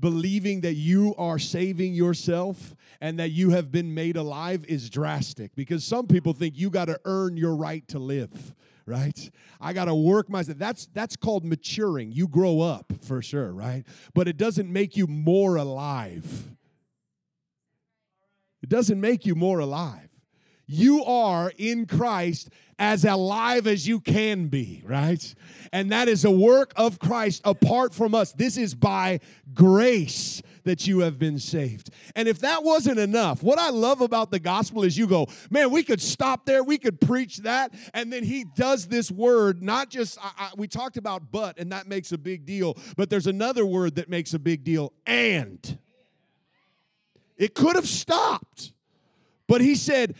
believing 0.00 0.62
that 0.62 0.72
you 0.72 1.14
are 1.18 1.38
saving 1.38 1.92
yourself 1.92 2.74
and 3.02 3.18
that 3.18 3.32
you 3.32 3.50
have 3.50 3.70
been 3.70 3.92
made 3.92 4.16
alive 4.16 4.64
is 4.66 4.88
drastic 4.88 5.54
because 5.54 5.84
some 5.84 6.06
people 6.06 6.32
think 6.32 6.56
you 6.56 6.70
got 6.70 6.86
to 6.86 6.98
earn 7.04 7.36
your 7.36 7.54
right 7.54 7.86
to 7.88 7.98
live 7.98 8.54
right 8.84 9.30
i 9.60 9.72
got 9.72 9.84
to 9.84 9.94
work 9.94 10.28
myself 10.28 10.58
that's 10.58 10.86
that's 10.92 11.14
called 11.14 11.44
maturing 11.44 12.10
you 12.10 12.26
grow 12.26 12.60
up 12.60 12.92
for 13.00 13.22
sure 13.22 13.52
right 13.52 13.84
but 14.12 14.26
it 14.26 14.36
doesn't 14.36 14.72
make 14.72 14.96
you 14.96 15.06
more 15.06 15.54
alive 15.54 16.50
it 18.60 18.68
doesn't 18.68 19.00
make 19.00 19.24
you 19.24 19.36
more 19.36 19.60
alive 19.60 20.11
you 20.72 21.04
are 21.04 21.52
in 21.58 21.86
Christ 21.86 22.48
as 22.78 23.04
alive 23.04 23.66
as 23.66 23.86
you 23.86 24.00
can 24.00 24.48
be, 24.48 24.82
right? 24.84 25.34
And 25.72 25.92
that 25.92 26.08
is 26.08 26.24
a 26.24 26.30
work 26.30 26.72
of 26.76 26.98
Christ 26.98 27.42
apart 27.44 27.94
from 27.94 28.14
us. 28.14 28.32
This 28.32 28.56
is 28.56 28.74
by 28.74 29.20
grace 29.54 30.42
that 30.64 30.86
you 30.86 31.00
have 31.00 31.18
been 31.18 31.38
saved. 31.38 31.90
And 32.16 32.28
if 32.28 32.40
that 32.40 32.62
wasn't 32.64 32.98
enough, 32.98 33.42
what 33.42 33.58
I 33.58 33.70
love 33.70 34.00
about 34.00 34.30
the 34.30 34.38
gospel 34.38 34.82
is 34.84 34.96
you 34.96 35.06
go, 35.06 35.28
man, 35.50 35.70
we 35.70 35.82
could 35.82 36.00
stop 36.00 36.46
there, 36.46 36.62
we 36.62 36.78
could 36.78 37.00
preach 37.00 37.38
that. 37.38 37.72
And 37.94 38.12
then 38.12 38.24
he 38.24 38.44
does 38.44 38.86
this 38.86 39.10
word, 39.10 39.62
not 39.62 39.90
just, 39.90 40.18
I, 40.22 40.30
I, 40.38 40.50
we 40.56 40.68
talked 40.68 40.96
about 40.96 41.30
but, 41.30 41.58
and 41.58 41.72
that 41.72 41.86
makes 41.86 42.12
a 42.12 42.18
big 42.18 42.46
deal, 42.46 42.76
but 42.96 43.10
there's 43.10 43.26
another 43.26 43.66
word 43.66 43.96
that 43.96 44.08
makes 44.08 44.34
a 44.34 44.38
big 44.38 44.64
deal 44.64 44.92
and. 45.06 45.78
It 47.36 47.54
could 47.54 47.76
have 47.76 47.88
stopped, 47.88 48.72
but 49.48 49.60
he 49.60 49.74
said, 49.74 50.14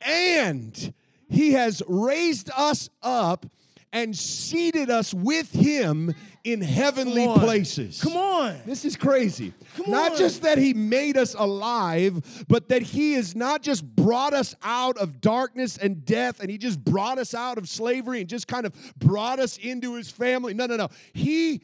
and 0.00 0.92
he 1.28 1.52
has 1.52 1.82
raised 1.86 2.50
us 2.56 2.88
up 3.02 3.46
and 3.92 4.16
seated 4.16 4.90
us 4.90 5.14
with 5.14 5.50
him 5.52 6.14
in 6.44 6.60
heavenly 6.60 7.24
Come 7.24 7.40
places. 7.40 8.00
Come 8.02 8.16
on. 8.16 8.58
This 8.66 8.84
is 8.84 8.96
crazy. 8.96 9.52
Come 9.76 9.90
not 9.90 10.12
on. 10.12 10.18
just 10.18 10.42
that 10.42 10.58
he 10.58 10.74
made 10.74 11.16
us 11.16 11.34
alive, 11.34 12.44
but 12.48 12.68
that 12.68 12.82
he 12.82 13.14
has 13.14 13.34
not 13.34 13.62
just 13.62 13.84
brought 13.84 14.34
us 14.34 14.54
out 14.62 14.98
of 14.98 15.20
darkness 15.20 15.78
and 15.78 16.04
death 16.04 16.40
and 16.40 16.50
he 16.50 16.58
just 16.58 16.82
brought 16.84 17.18
us 17.18 17.34
out 17.34 17.58
of 17.58 17.68
slavery 17.68 18.20
and 18.20 18.28
just 18.28 18.46
kind 18.46 18.66
of 18.66 18.74
brought 18.98 19.38
us 19.38 19.56
into 19.58 19.94
his 19.94 20.10
family. 20.10 20.54
No, 20.54 20.66
no, 20.66 20.76
no. 20.76 20.88
He 21.12 21.62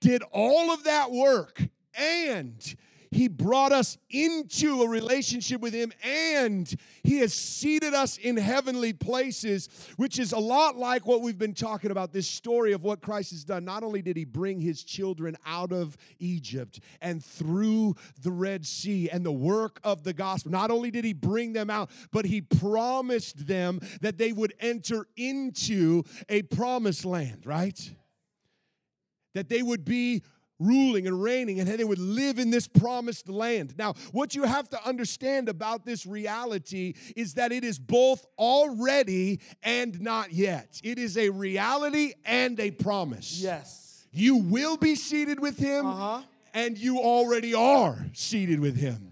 did 0.00 0.22
all 0.32 0.70
of 0.70 0.84
that 0.84 1.10
work 1.10 1.62
and 1.94 2.76
he 3.10 3.26
brought 3.26 3.72
us 3.72 3.98
into 4.10 4.82
a 4.82 4.88
relationship 4.88 5.60
with 5.60 5.74
him 5.74 5.92
and 6.04 6.74
he 7.02 7.18
has 7.18 7.34
seated 7.34 7.92
us 7.92 8.18
in 8.18 8.36
heavenly 8.36 8.92
places 8.92 9.68
which 9.96 10.18
is 10.18 10.32
a 10.32 10.38
lot 10.38 10.76
like 10.76 11.06
what 11.06 11.20
we've 11.20 11.38
been 11.38 11.54
talking 11.54 11.90
about 11.90 12.12
this 12.12 12.28
story 12.28 12.72
of 12.72 12.84
what 12.84 13.00
christ 13.00 13.32
has 13.32 13.44
done. 13.44 13.64
Not 13.64 13.82
only 13.82 14.00
did 14.00 14.16
he 14.16 14.24
bring 14.24 14.60
his 14.60 14.84
children 14.84 15.36
out 15.44 15.72
of 15.72 15.96
egypt 16.18 16.80
and 17.00 17.24
through 17.24 17.96
the 18.22 18.30
red 18.30 18.64
sea 18.64 19.10
and 19.10 19.26
the 19.26 19.32
work 19.32 19.80
of 19.82 20.04
the 20.04 20.12
gospel 20.12 20.52
not 20.52 20.70
only 20.70 20.90
did 20.90 21.04
he 21.04 21.12
bring 21.12 21.52
them 21.52 21.68
out 21.68 21.90
but 22.12 22.24
he 22.24 22.40
promised 22.40 23.46
them 23.46 23.80
that 24.00 24.18
they 24.18 24.32
would 24.32 24.54
enter 24.60 25.06
into 25.16 26.04
a 26.28 26.42
promised 26.42 27.04
land 27.04 27.44
right? 27.44 27.92
That 29.34 29.48
they 29.48 29.62
would 29.62 29.84
be 29.84 30.22
ruling 30.60 31.06
and 31.08 31.20
reigning 31.20 31.58
and 31.58 31.68
they 31.68 31.82
would 31.82 31.98
live 31.98 32.38
in 32.38 32.50
this 32.50 32.68
promised 32.68 33.28
land. 33.28 33.74
Now, 33.76 33.94
what 34.12 34.34
you 34.34 34.44
have 34.44 34.68
to 34.68 34.86
understand 34.86 35.48
about 35.48 35.84
this 35.84 36.06
reality 36.06 36.94
is 37.16 37.34
that 37.34 37.50
it 37.50 37.64
is 37.64 37.78
both 37.78 38.24
already 38.38 39.40
and 39.62 40.00
not 40.00 40.32
yet. 40.32 40.80
It 40.84 40.98
is 40.98 41.16
a 41.16 41.30
reality 41.30 42.12
and 42.24 42.60
a 42.60 42.70
promise. 42.70 43.40
Yes. 43.40 44.06
You 44.12 44.36
will 44.36 44.76
be 44.76 44.94
seated 44.94 45.40
with 45.40 45.58
him 45.58 45.86
Uh-huh. 45.86 46.22
and 46.52 46.76
you 46.76 46.98
already 46.98 47.54
are 47.54 48.06
seated 48.12 48.60
with 48.60 48.76
him. 48.76 49.09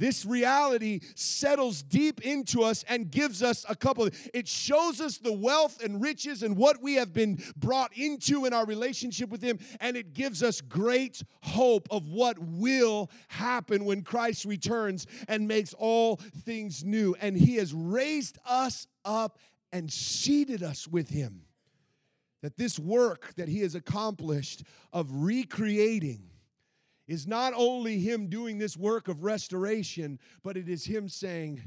This 0.00 0.24
reality 0.24 1.00
settles 1.14 1.82
deep 1.82 2.22
into 2.22 2.62
us 2.62 2.86
and 2.88 3.10
gives 3.10 3.42
us 3.42 3.66
a 3.68 3.76
couple. 3.76 4.08
It 4.32 4.48
shows 4.48 4.98
us 4.98 5.18
the 5.18 5.30
wealth 5.30 5.84
and 5.84 6.00
riches 6.00 6.42
and 6.42 6.56
what 6.56 6.82
we 6.82 6.94
have 6.94 7.12
been 7.12 7.38
brought 7.54 7.94
into 7.94 8.46
in 8.46 8.54
our 8.54 8.64
relationship 8.64 9.28
with 9.28 9.42
Him, 9.42 9.58
and 9.78 9.98
it 9.98 10.14
gives 10.14 10.42
us 10.42 10.62
great 10.62 11.22
hope 11.42 11.86
of 11.90 12.08
what 12.08 12.38
will 12.38 13.10
happen 13.28 13.84
when 13.84 14.00
Christ 14.00 14.46
returns 14.46 15.06
and 15.28 15.46
makes 15.46 15.74
all 15.74 16.16
things 16.16 16.82
new. 16.82 17.14
And 17.20 17.36
He 17.36 17.56
has 17.56 17.74
raised 17.74 18.38
us 18.46 18.86
up 19.04 19.38
and 19.70 19.92
seated 19.92 20.62
us 20.62 20.88
with 20.88 21.10
Him. 21.10 21.42
That 22.40 22.56
this 22.56 22.78
work 22.78 23.34
that 23.36 23.48
He 23.48 23.60
has 23.60 23.74
accomplished 23.74 24.62
of 24.94 25.10
recreating 25.12 26.29
is 27.10 27.26
not 27.26 27.52
only 27.56 27.98
him 27.98 28.28
doing 28.28 28.58
this 28.58 28.76
work 28.76 29.08
of 29.08 29.24
restoration, 29.24 30.20
but 30.44 30.56
it 30.56 30.68
is 30.68 30.84
him 30.84 31.08
saying, 31.08 31.60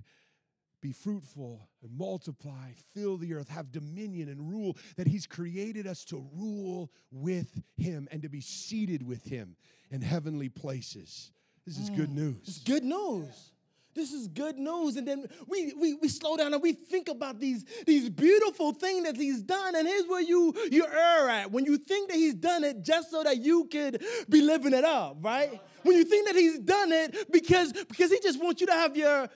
Be 0.81 0.93
fruitful 0.93 1.67
and 1.81 1.97
multiply, 1.97 2.71
fill 2.93 3.17
the 3.17 3.33
earth, 3.33 3.49
have 3.49 3.69
dominion 3.69 4.29
and 4.29 4.49
rule. 4.49 4.77
That 4.95 5.05
he's 5.05 5.27
created 5.27 5.85
us 5.85 6.05
to 6.05 6.25
rule 6.33 6.93
with 7.11 7.61
him 7.75 8.07
and 8.09 8.21
to 8.21 8.29
be 8.29 8.39
seated 8.39 9.05
with 9.05 9.25
him 9.25 9.57
in 9.91 10.01
heavenly 10.01 10.47
places. 10.47 11.31
This 11.67 11.77
is 11.77 11.89
good 11.89 12.09
mm. 12.09 12.15
news. 12.15 12.37
It's 12.43 12.59
good 12.59 12.85
news. 12.85 13.52
This 13.95 14.11
is 14.11 14.27
good 14.27 14.57
news. 14.57 14.95
And 14.95 15.07
then 15.07 15.25
we, 15.47 15.73
we, 15.73 15.93
we 15.95 16.07
slow 16.07 16.35
down 16.37 16.53
and 16.53 16.61
we 16.61 16.73
think 16.73 17.09
about 17.09 17.39
these, 17.39 17.63
these 17.85 18.09
beautiful 18.09 18.73
things 18.73 19.05
that 19.05 19.15
he's 19.15 19.41
done. 19.41 19.75
And 19.75 19.87
here's 19.87 20.07
where 20.07 20.21
you, 20.21 20.53
you 20.71 20.85
err 20.85 21.29
at. 21.29 21.51
When 21.51 21.65
you 21.65 21.77
think 21.77 22.09
that 22.09 22.17
he's 22.17 22.33
done 22.33 22.63
it 22.63 22.83
just 22.83 23.11
so 23.11 23.23
that 23.23 23.37
you 23.37 23.65
could 23.71 24.03
be 24.29 24.41
living 24.41 24.73
it 24.73 24.83
up, 24.83 25.17
right? 25.21 25.61
When 25.83 25.95
you 25.97 26.05
think 26.05 26.27
that 26.27 26.35
he's 26.35 26.59
done 26.59 26.91
it 26.91 27.31
because, 27.31 27.73
because 27.73 28.11
he 28.11 28.19
just 28.21 28.41
wants 28.41 28.61
you 28.61 28.67
to 28.67 28.73
have 28.73 28.97
your, 28.97 29.29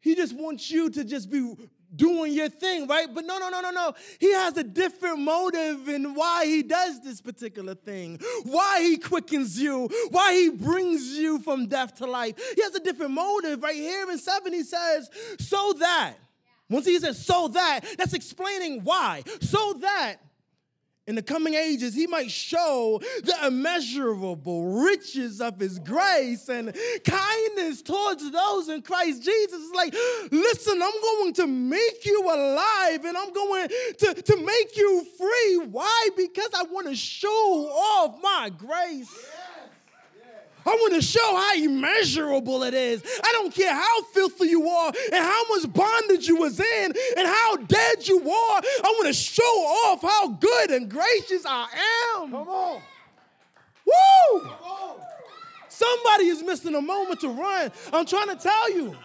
he 0.00 0.14
just 0.14 0.34
wants 0.34 0.70
you 0.70 0.90
to 0.90 1.04
just 1.04 1.30
be 1.30 1.54
doing 1.94 2.32
your 2.32 2.48
thing, 2.48 2.86
right? 2.86 3.06
But 3.12 3.24
no, 3.24 3.38
no, 3.38 3.48
no, 3.48 3.60
no, 3.60 3.70
no. 3.70 3.94
He 4.18 4.32
has 4.32 4.56
a 4.56 4.64
different 4.64 5.18
motive 5.20 5.88
in 5.88 6.14
why 6.14 6.46
he 6.46 6.62
does 6.62 7.02
this 7.02 7.20
particular 7.20 7.74
thing, 7.74 8.18
why 8.44 8.82
he 8.82 8.96
quickens 8.96 9.60
you, 9.60 9.88
why 10.10 10.34
he 10.34 10.50
brings 10.50 11.18
you 11.18 11.38
from 11.40 11.66
death 11.66 11.94
to 11.96 12.06
life. 12.06 12.34
He 12.56 12.62
has 12.62 12.74
a 12.74 12.80
different 12.80 13.12
motive 13.12 13.62
right 13.62 13.74
here 13.74 14.10
in 14.10 14.18
7. 14.18 14.52
He 14.52 14.62
says, 14.62 15.10
so 15.38 15.74
that. 15.78 16.14
Once 16.70 16.86
he 16.86 16.98
says, 16.98 17.22
so 17.22 17.48
that, 17.48 17.80
that's 17.98 18.14
explaining 18.14 18.80
why. 18.82 19.22
So 19.40 19.74
that 19.80 20.16
in 21.06 21.16
the 21.16 21.22
coming 21.22 21.54
ages, 21.54 21.94
he 21.94 22.06
might 22.06 22.30
show 22.30 23.00
the 23.24 23.46
immeasurable 23.46 24.82
riches 24.82 25.40
of 25.40 25.58
his 25.58 25.78
grace 25.80 26.48
and 26.48 26.76
kindness 27.04 27.82
towards 27.82 28.30
those 28.30 28.68
in 28.68 28.82
Christ 28.82 29.22
Jesus. 29.22 29.60
It's 29.60 29.74
like, 29.74 29.94
listen, 30.30 30.80
I'm 30.80 31.00
going 31.02 31.32
to 31.34 31.46
make 31.46 32.04
you 32.04 32.22
alive 32.24 33.04
and 33.04 33.16
I'm 33.16 33.32
going 33.32 33.68
to, 33.98 34.14
to 34.14 34.36
make 34.36 34.76
you 34.76 35.04
free. 35.18 35.66
Why? 35.70 36.08
Because 36.16 36.50
I 36.54 36.62
want 36.64 36.86
to 36.86 36.94
show 36.94 37.28
off 37.28 38.22
my 38.22 38.50
grace. 38.56 39.12
I 40.64 40.70
want 40.70 40.94
to 40.94 41.02
show 41.02 41.36
how 41.36 41.54
immeasurable 41.54 42.62
it 42.62 42.74
is. 42.74 43.02
I 43.22 43.32
don't 43.32 43.54
care 43.54 43.72
how 43.72 44.02
filthy 44.04 44.48
you 44.48 44.68
are 44.68 44.92
and 45.12 45.24
how 45.24 45.42
much 45.48 45.72
bondage 45.72 46.28
you 46.28 46.36
was 46.36 46.58
in 46.60 46.92
and 47.16 47.26
how 47.26 47.56
dead 47.56 48.06
you 48.06 48.18
are. 48.18 48.62
I 48.62 48.94
want 48.98 49.06
to 49.08 49.12
show 49.12 49.42
off 49.42 50.02
how 50.02 50.28
good 50.28 50.70
and 50.70 50.88
gracious 50.88 51.44
I 51.46 51.66
am. 52.16 52.30
Come 52.30 52.48
on. 52.48 52.82
Woo! 53.86 54.50
Somebody 55.68 56.26
is 56.26 56.42
missing 56.42 56.74
a 56.74 56.82
moment 56.82 57.20
to 57.20 57.28
run. 57.28 57.72
I'm 57.92 58.06
trying 58.06 58.28
to 58.28 58.36
tell 58.36 58.70
you. 58.70 58.96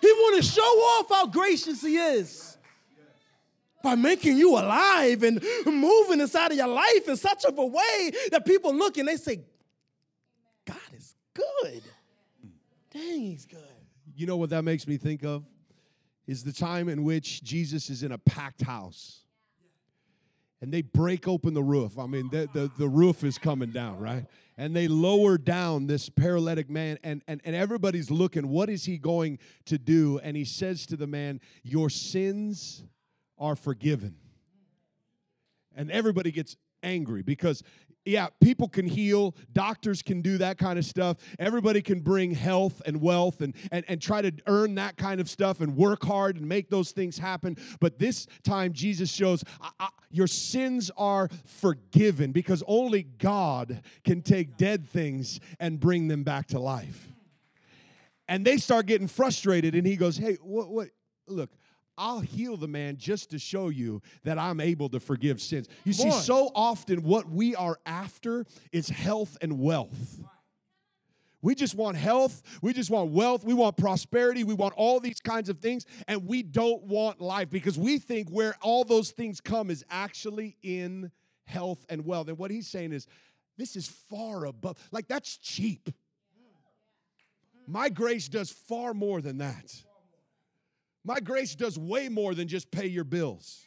He 0.00 0.08
want 0.08 0.42
to 0.42 0.48
show 0.48 0.62
off 0.62 1.06
how 1.10 1.26
gracious 1.26 1.82
he 1.82 1.96
is 1.96 2.56
by 3.82 3.94
making 3.94 4.36
you 4.36 4.52
alive 4.58 5.22
and 5.22 5.42
moving 5.66 6.20
inside 6.20 6.50
of 6.52 6.56
your 6.56 6.68
life 6.68 7.08
in 7.08 7.16
such 7.16 7.44
of 7.44 7.58
a 7.58 7.66
way 7.66 8.10
that 8.30 8.44
people 8.44 8.74
look 8.74 8.96
and 8.96 9.08
they 9.08 9.16
say, 9.16 9.42
good. 11.34 11.82
Dang, 12.92 13.20
he's 13.20 13.46
good. 13.46 13.60
You 14.14 14.26
know 14.26 14.36
what 14.36 14.50
that 14.50 14.62
makes 14.62 14.86
me 14.86 14.96
think 14.96 15.24
of? 15.24 15.44
Is 16.26 16.44
the 16.44 16.52
time 16.52 16.88
in 16.88 17.04
which 17.04 17.42
Jesus 17.42 17.90
is 17.90 18.02
in 18.02 18.12
a 18.12 18.18
packed 18.18 18.62
house. 18.62 19.20
And 20.60 20.72
they 20.72 20.82
break 20.82 21.26
open 21.26 21.54
the 21.54 21.62
roof. 21.62 21.98
I 21.98 22.06
mean, 22.06 22.28
the, 22.30 22.48
the, 22.52 22.70
the 22.78 22.88
roof 22.88 23.24
is 23.24 23.36
coming 23.36 23.70
down, 23.70 23.98
right? 23.98 24.26
And 24.56 24.76
they 24.76 24.86
lower 24.86 25.36
down 25.36 25.88
this 25.88 26.08
paralytic 26.08 26.70
man, 26.70 26.98
and, 27.02 27.20
and, 27.26 27.40
and 27.44 27.56
everybody's 27.56 28.12
looking, 28.12 28.48
what 28.48 28.70
is 28.70 28.84
he 28.84 28.96
going 28.96 29.40
to 29.64 29.76
do? 29.76 30.20
And 30.22 30.36
he 30.36 30.44
says 30.44 30.86
to 30.86 30.96
the 30.96 31.08
man, 31.08 31.40
Your 31.64 31.90
sins 31.90 32.84
are 33.38 33.56
forgiven. 33.56 34.14
And 35.74 35.90
everybody 35.90 36.30
gets 36.30 36.56
angry 36.82 37.22
because 37.22 37.62
yeah, 38.04 38.28
people 38.40 38.68
can 38.68 38.86
heal, 38.86 39.34
doctors 39.52 40.02
can 40.02 40.22
do 40.22 40.38
that 40.38 40.58
kind 40.58 40.78
of 40.78 40.84
stuff. 40.84 41.18
Everybody 41.38 41.82
can 41.82 42.00
bring 42.00 42.32
health 42.32 42.82
and 42.84 43.00
wealth 43.00 43.40
and, 43.40 43.54
and, 43.70 43.84
and 43.88 44.00
try 44.00 44.22
to 44.22 44.32
earn 44.46 44.74
that 44.76 44.96
kind 44.96 45.20
of 45.20 45.30
stuff 45.30 45.60
and 45.60 45.76
work 45.76 46.04
hard 46.04 46.36
and 46.36 46.48
make 46.48 46.68
those 46.68 46.90
things 46.90 47.18
happen. 47.18 47.56
But 47.80 47.98
this 47.98 48.26
time, 48.42 48.72
Jesus 48.72 49.10
shows 49.10 49.44
I, 49.60 49.70
I, 49.78 49.88
your 50.10 50.26
sins 50.26 50.90
are 50.96 51.28
forgiven 51.44 52.32
because 52.32 52.62
only 52.66 53.04
God 53.04 53.82
can 54.04 54.22
take 54.22 54.56
dead 54.56 54.88
things 54.88 55.40
and 55.60 55.78
bring 55.78 56.08
them 56.08 56.24
back 56.24 56.48
to 56.48 56.58
life. 56.58 57.08
And 58.28 58.44
they 58.44 58.56
start 58.56 58.86
getting 58.86 59.08
frustrated, 59.08 59.74
and 59.74 59.86
he 59.86 59.96
goes, 59.96 60.16
Hey, 60.16 60.36
what, 60.42 60.70
what? 60.70 60.88
Look, 61.28 61.50
I'll 61.98 62.20
heal 62.20 62.56
the 62.56 62.68
man 62.68 62.96
just 62.96 63.30
to 63.30 63.38
show 63.38 63.68
you 63.68 64.02
that 64.24 64.38
I'm 64.38 64.60
able 64.60 64.88
to 64.90 65.00
forgive 65.00 65.40
sins. 65.40 65.68
You 65.84 65.92
see, 65.92 66.10
on. 66.10 66.20
so 66.22 66.50
often 66.54 67.02
what 67.02 67.28
we 67.28 67.54
are 67.54 67.78
after 67.84 68.46
is 68.72 68.88
health 68.88 69.36
and 69.40 69.58
wealth. 69.60 70.20
We 71.42 71.56
just 71.56 71.74
want 71.74 71.96
health. 71.96 72.42
We 72.62 72.72
just 72.72 72.88
want 72.88 73.10
wealth. 73.10 73.44
We 73.44 73.52
want 73.52 73.76
prosperity. 73.76 74.44
We 74.44 74.54
want 74.54 74.74
all 74.76 75.00
these 75.00 75.20
kinds 75.20 75.48
of 75.48 75.58
things. 75.58 75.86
And 76.06 76.26
we 76.26 76.42
don't 76.42 76.84
want 76.84 77.20
life 77.20 77.50
because 77.50 77.76
we 77.76 77.98
think 77.98 78.28
where 78.30 78.54
all 78.62 78.84
those 78.84 79.10
things 79.10 79.40
come 79.40 79.68
is 79.68 79.84
actually 79.90 80.56
in 80.62 81.10
health 81.44 81.84
and 81.88 82.06
wealth. 82.06 82.28
And 82.28 82.38
what 82.38 82.52
he's 82.52 82.68
saying 82.68 82.92
is, 82.92 83.06
this 83.58 83.76
is 83.76 83.86
far 83.86 84.46
above, 84.46 84.78
like, 84.92 85.08
that's 85.08 85.36
cheap. 85.36 85.90
My 87.66 87.88
grace 87.88 88.28
does 88.28 88.50
far 88.50 88.94
more 88.94 89.20
than 89.20 89.38
that. 89.38 89.74
My 91.04 91.20
grace 91.20 91.54
does 91.54 91.78
way 91.78 92.08
more 92.08 92.34
than 92.34 92.48
just 92.48 92.70
pay 92.70 92.86
your 92.86 93.04
bills. 93.04 93.62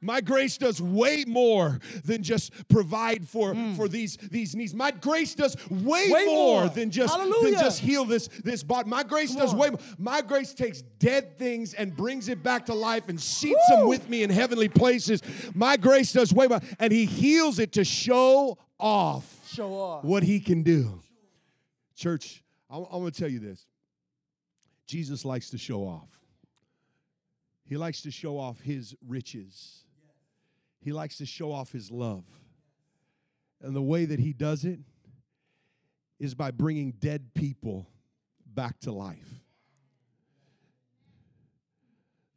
My 0.00 0.20
grace 0.20 0.58
does 0.58 0.80
way 0.80 1.24
more 1.26 1.80
than 2.04 2.22
just 2.22 2.52
provide 2.68 3.26
for, 3.26 3.52
mm. 3.52 3.74
for 3.74 3.88
these, 3.88 4.16
these 4.16 4.54
needs. 4.54 4.72
My 4.72 4.92
grace 4.92 5.34
does 5.34 5.56
way. 5.68 6.08
Way 6.10 6.24
more, 6.26 6.60
more. 6.60 6.68
than 6.68 6.90
just 6.90 7.18
than 7.18 7.52
just 7.54 7.80
heal 7.80 8.04
this, 8.04 8.28
this 8.44 8.62
body. 8.62 8.88
My 8.88 9.02
grace 9.02 9.34
does 9.34 9.52
on. 9.52 9.58
way 9.58 9.70
more. 9.70 9.80
My 9.98 10.22
grace 10.22 10.54
takes 10.54 10.82
dead 11.00 11.36
things 11.36 11.74
and 11.74 11.96
brings 11.96 12.28
it 12.28 12.44
back 12.44 12.66
to 12.66 12.74
life 12.74 13.08
and 13.08 13.20
seats 13.20 13.68
them 13.70 13.88
with 13.88 14.08
me 14.08 14.22
in 14.22 14.30
heavenly 14.30 14.68
places. 14.68 15.20
My 15.52 15.76
grace 15.76 16.12
does 16.12 16.32
way 16.32 16.46
more. 16.46 16.60
And 16.78 16.92
he 16.92 17.04
heals 17.04 17.58
it 17.58 17.72
to 17.72 17.84
show 17.84 18.56
off 18.78 19.48
Show 19.50 19.74
off. 19.74 20.04
what 20.04 20.22
he 20.22 20.38
can 20.38 20.62
do. 20.62 21.00
Church, 21.96 22.44
I'm, 22.70 22.86
I'm 22.92 23.04
to 23.04 23.10
tell 23.10 23.28
you 23.28 23.40
this. 23.40 23.66
Jesus 24.88 25.24
likes 25.24 25.50
to 25.50 25.58
show 25.58 25.82
off. 25.82 26.08
He 27.64 27.76
likes 27.76 28.00
to 28.02 28.10
show 28.10 28.38
off 28.38 28.58
his 28.60 28.96
riches. 29.06 29.84
He 30.80 30.92
likes 30.92 31.18
to 31.18 31.26
show 31.26 31.52
off 31.52 31.70
his 31.70 31.90
love. 31.90 32.24
And 33.60 33.76
the 33.76 33.82
way 33.82 34.06
that 34.06 34.18
he 34.18 34.32
does 34.32 34.64
it 34.64 34.80
is 36.18 36.34
by 36.34 36.50
bringing 36.50 36.92
dead 36.92 37.34
people 37.34 37.86
back 38.46 38.80
to 38.80 38.92
life. 38.92 39.28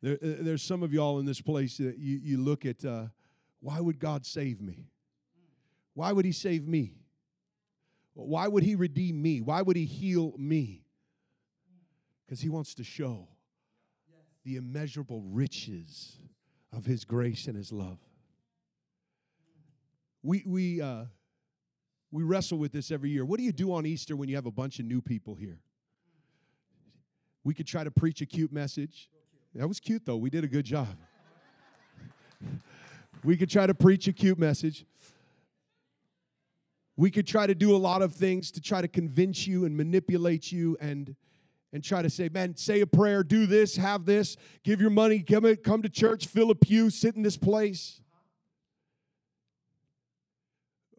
There, 0.01 0.15
uh, 0.15 0.35
there's 0.41 0.61
some 0.61 0.83
of 0.83 0.93
y'all 0.93 1.19
in 1.19 1.25
this 1.25 1.39
place 1.41 1.77
that 1.77 1.97
you, 1.97 2.19
you 2.21 2.37
look 2.37 2.65
at 2.65 2.83
uh, 2.83 3.05
why 3.61 3.79
would 3.79 3.99
God 3.99 4.25
save 4.25 4.59
me? 4.59 4.89
Why 5.93 6.11
would 6.11 6.25
he 6.25 6.31
save 6.33 6.67
me? 6.67 6.95
Why 8.13 8.47
would 8.47 8.63
he 8.63 8.75
redeem 8.75 9.21
me? 9.21 9.39
Why 9.39 9.61
would 9.61 9.77
he 9.77 9.85
heal 9.85 10.33
me? 10.37 10.80
Because 12.31 12.39
he 12.39 12.47
wants 12.47 12.73
to 12.75 12.83
show 12.85 13.27
the 14.45 14.55
immeasurable 14.55 15.21
riches 15.21 16.15
of 16.71 16.85
his 16.85 17.03
grace 17.03 17.47
and 17.47 17.57
his 17.57 17.73
love. 17.73 17.97
We, 20.23 20.41
we, 20.45 20.79
uh, 20.79 21.07
we 22.09 22.23
wrestle 22.23 22.57
with 22.57 22.71
this 22.71 22.89
every 22.89 23.09
year. 23.09 23.25
What 23.25 23.37
do 23.37 23.43
you 23.43 23.51
do 23.51 23.73
on 23.73 23.85
Easter 23.85 24.15
when 24.15 24.29
you 24.29 24.35
have 24.35 24.45
a 24.45 24.51
bunch 24.51 24.79
of 24.79 24.85
new 24.85 25.01
people 25.01 25.35
here? 25.35 25.59
We 27.43 27.53
could 27.53 27.67
try 27.67 27.83
to 27.83 27.91
preach 27.91 28.21
a 28.21 28.25
cute 28.25 28.53
message. 28.53 29.09
That 29.53 29.67
was 29.67 29.81
cute, 29.81 30.05
though. 30.05 30.15
We 30.15 30.29
did 30.29 30.45
a 30.45 30.47
good 30.47 30.63
job. 30.63 30.95
we 33.25 33.35
could 33.35 33.49
try 33.49 33.67
to 33.67 33.73
preach 33.73 34.07
a 34.07 34.13
cute 34.13 34.39
message. 34.39 34.85
We 36.95 37.11
could 37.11 37.27
try 37.27 37.45
to 37.45 37.55
do 37.55 37.75
a 37.75 37.77
lot 37.77 38.01
of 38.01 38.13
things 38.13 38.51
to 38.51 38.61
try 38.61 38.79
to 38.79 38.87
convince 38.87 39.45
you 39.45 39.65
and 39.65 39.75
manipulate 39.75 40.49
you 40.49 40.77
and 40.79 41.13
and 41.73 41.83
try 41.83 42.01
to 42.01 42.09
say, 42.09 42.29
man, 42.29 42.55
say 42.55 42.81
a 42.81 42.87
prayer, 42.87 43.23
do 43.23 43.45
this, 43.45 43.77
have 43.77 44.05
this, 44.05 44.35
give 44.63 44.81
your 44.81 44.89
money, 44.89 45.19
come, 45.19 45.55
come 45.57 45.81
to 45.81 45.89
church, 45.89 46.27
fill 46.27 46.51
a 46.51 46.55
pew, 46.55 46.89
sit 46.89 47.15
in 47.15 47.21
this 47.21 47.37
place. 47.37 48.01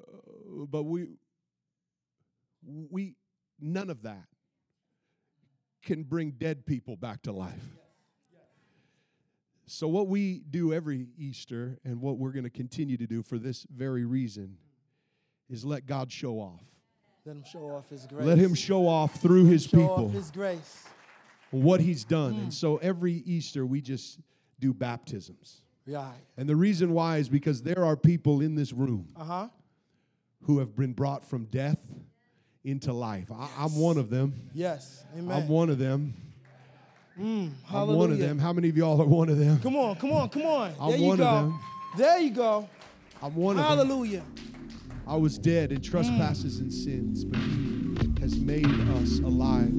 Uh, 0.01 0.65
but 0.67 0.85
we, 0.85 1.07
we, 2.65 3.15
none 3.61 3.91
of 3.91 4.03
that 4.03 4.25
can 5.83 6.05
bring 6.05 6.31
dead 6.31 6.65
people 6.65 6.97
back 6.97 7.23
to 7.23 7.33
life. 7.33 7.77
So, 9.67 9.89
what 9.89 10.09
we 10.09 10.43
do 10.51 10.73
every 10.73 11.07
Easter 11.17 11.79
and 11.85 12.01
what 12.01 12.19
we're 12.19 12.33
going 12.33 12.45
to 12.45 12.51
continue 12.51 12.97
to 12.99 13.07
do 13.07 13.23
for 13.23 13.39
this 13.39 13.67
very 13.75 14.05
reason 14.05 14.59
is 15.49 15.65
let 15.65 15.87
God 15.87 16.11
show 16.13 16.35
off. 16.35 16.72
Let 17.25 17.37
him 17.37 17.45
show 17.51 17.71
off 17.71 17.89
his 17.89 18.07
grace. 18.07 18.25
Let 18.27 18.39
Him 18.39 18.55
show 18.55 18.89
off 18.89 19.15
through 19.21 19.45
His 19.47 19.65
show 19.65 19.71
people 19.79 20.07
off 20.07 20.13
his 20.13 20.31
grace. 20.31 20.85
what 21.51 21.81
He's 21.81 22.03
done. 22.05 22.35
And 22.35 22.53
so, 22.55 22.79
every 22.79 23.13
Easter, 23.27 23.65
we 23.65 23.81
just 23.81 24.19
do 24.59 24.73
baptisms. 24.75 25.61
Right. 25.87 26.13
And 26.37 26.49
the 26.49 26.57
reason 26.57 26.93
why 26.93 27.19
is 27.19 27.29
because 27.29 27.63
there 27.63 27.85
are 27.85 27.97
people 27.97 28.41
in 28.41 28.55
this 28.57 28.73
room 28.73 29.09
Uh 29.17 29.25
huh. 29.25 29.49
who 30.43 30.59
have 30.59 30.75
been 30.77 30.93
brought 30.95 31.25
from 31.25 31.45
death 31.47 31.79
into 32.65 32.93
life. 32.93 33.31
I, 33.33 33.49
I'm 33.59 33.77
one 33.77 33.99
of 33.99 34.11
them. 34.11 34.35
Yes. 34.53 35.05
Amen. 35.17 35.31
I'm 35.37 35.49
one 35.49 35.71
of 35.71 35.79
them. 35.79 36.15
Hallelujah. 37.17 37.53
I'm 37.73 37.87
one 37.97 38.11
of 38.13 38.19
them. 38.19 38.39
How 38.39 38.53
many 38.53 38.69
of 38.69 38.77
y'all 38.77 39.01
are 39.01 39.07
one 39.07 39.29
of 39.29 39.39
them? 39.39 39.61
Come 39.61 39.77
on, 39.77 39.95
come 39.97 40.13
on, 40.13 40.29
come 40.29 40.43
on. 40.43 40.73
I'm 40.81 40.91
there 40.91 40.99
you 40.99 41.17
go. 41.17 41.55
There 41.97 42.19
you 42.21 42.31
go. 42.31 42.69
I'm 43.23 43.35
one 43.37 43.57
of 43.59 43.63
them. 43.65 43.67
Hallelujah. 43.79 44.23
I 45.07 45.17
was 45.17 45.39
dead 45.39 45.73
in 45.73 45.81
trespasses 45.81 46.59
and 46.61 46.73
sins, 46.73 47.25
but 47.25 47.41
He 47.41 48.21
has 48.21 48.39
made 48.39 48.67
us 48.67 49.19
alive. 49.21 49.71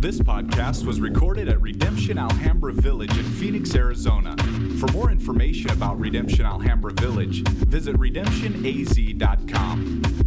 This 0.00 0.18
podcast 0.18 0.84
was 0.84 1.00
recorded 1.00 1.48
at 1.48 1.60
Redemption 1.62 2.18
Alhambra 2.18 2.74
Village 2.74 3.16
in 3.16 3.24
Phoenix, 3.24 3.74
Arizona. 3.74 4.36
For 4.78 4.86
more 4.92 5.10
information 5.10 5.70
about 5.70 5.98
Redemption 5.98 6.44
Alhambra 6.44 6.92
Village, 6.92 7.42
visit 7.48 7.96
redemptionaz.com. 7.96 10.23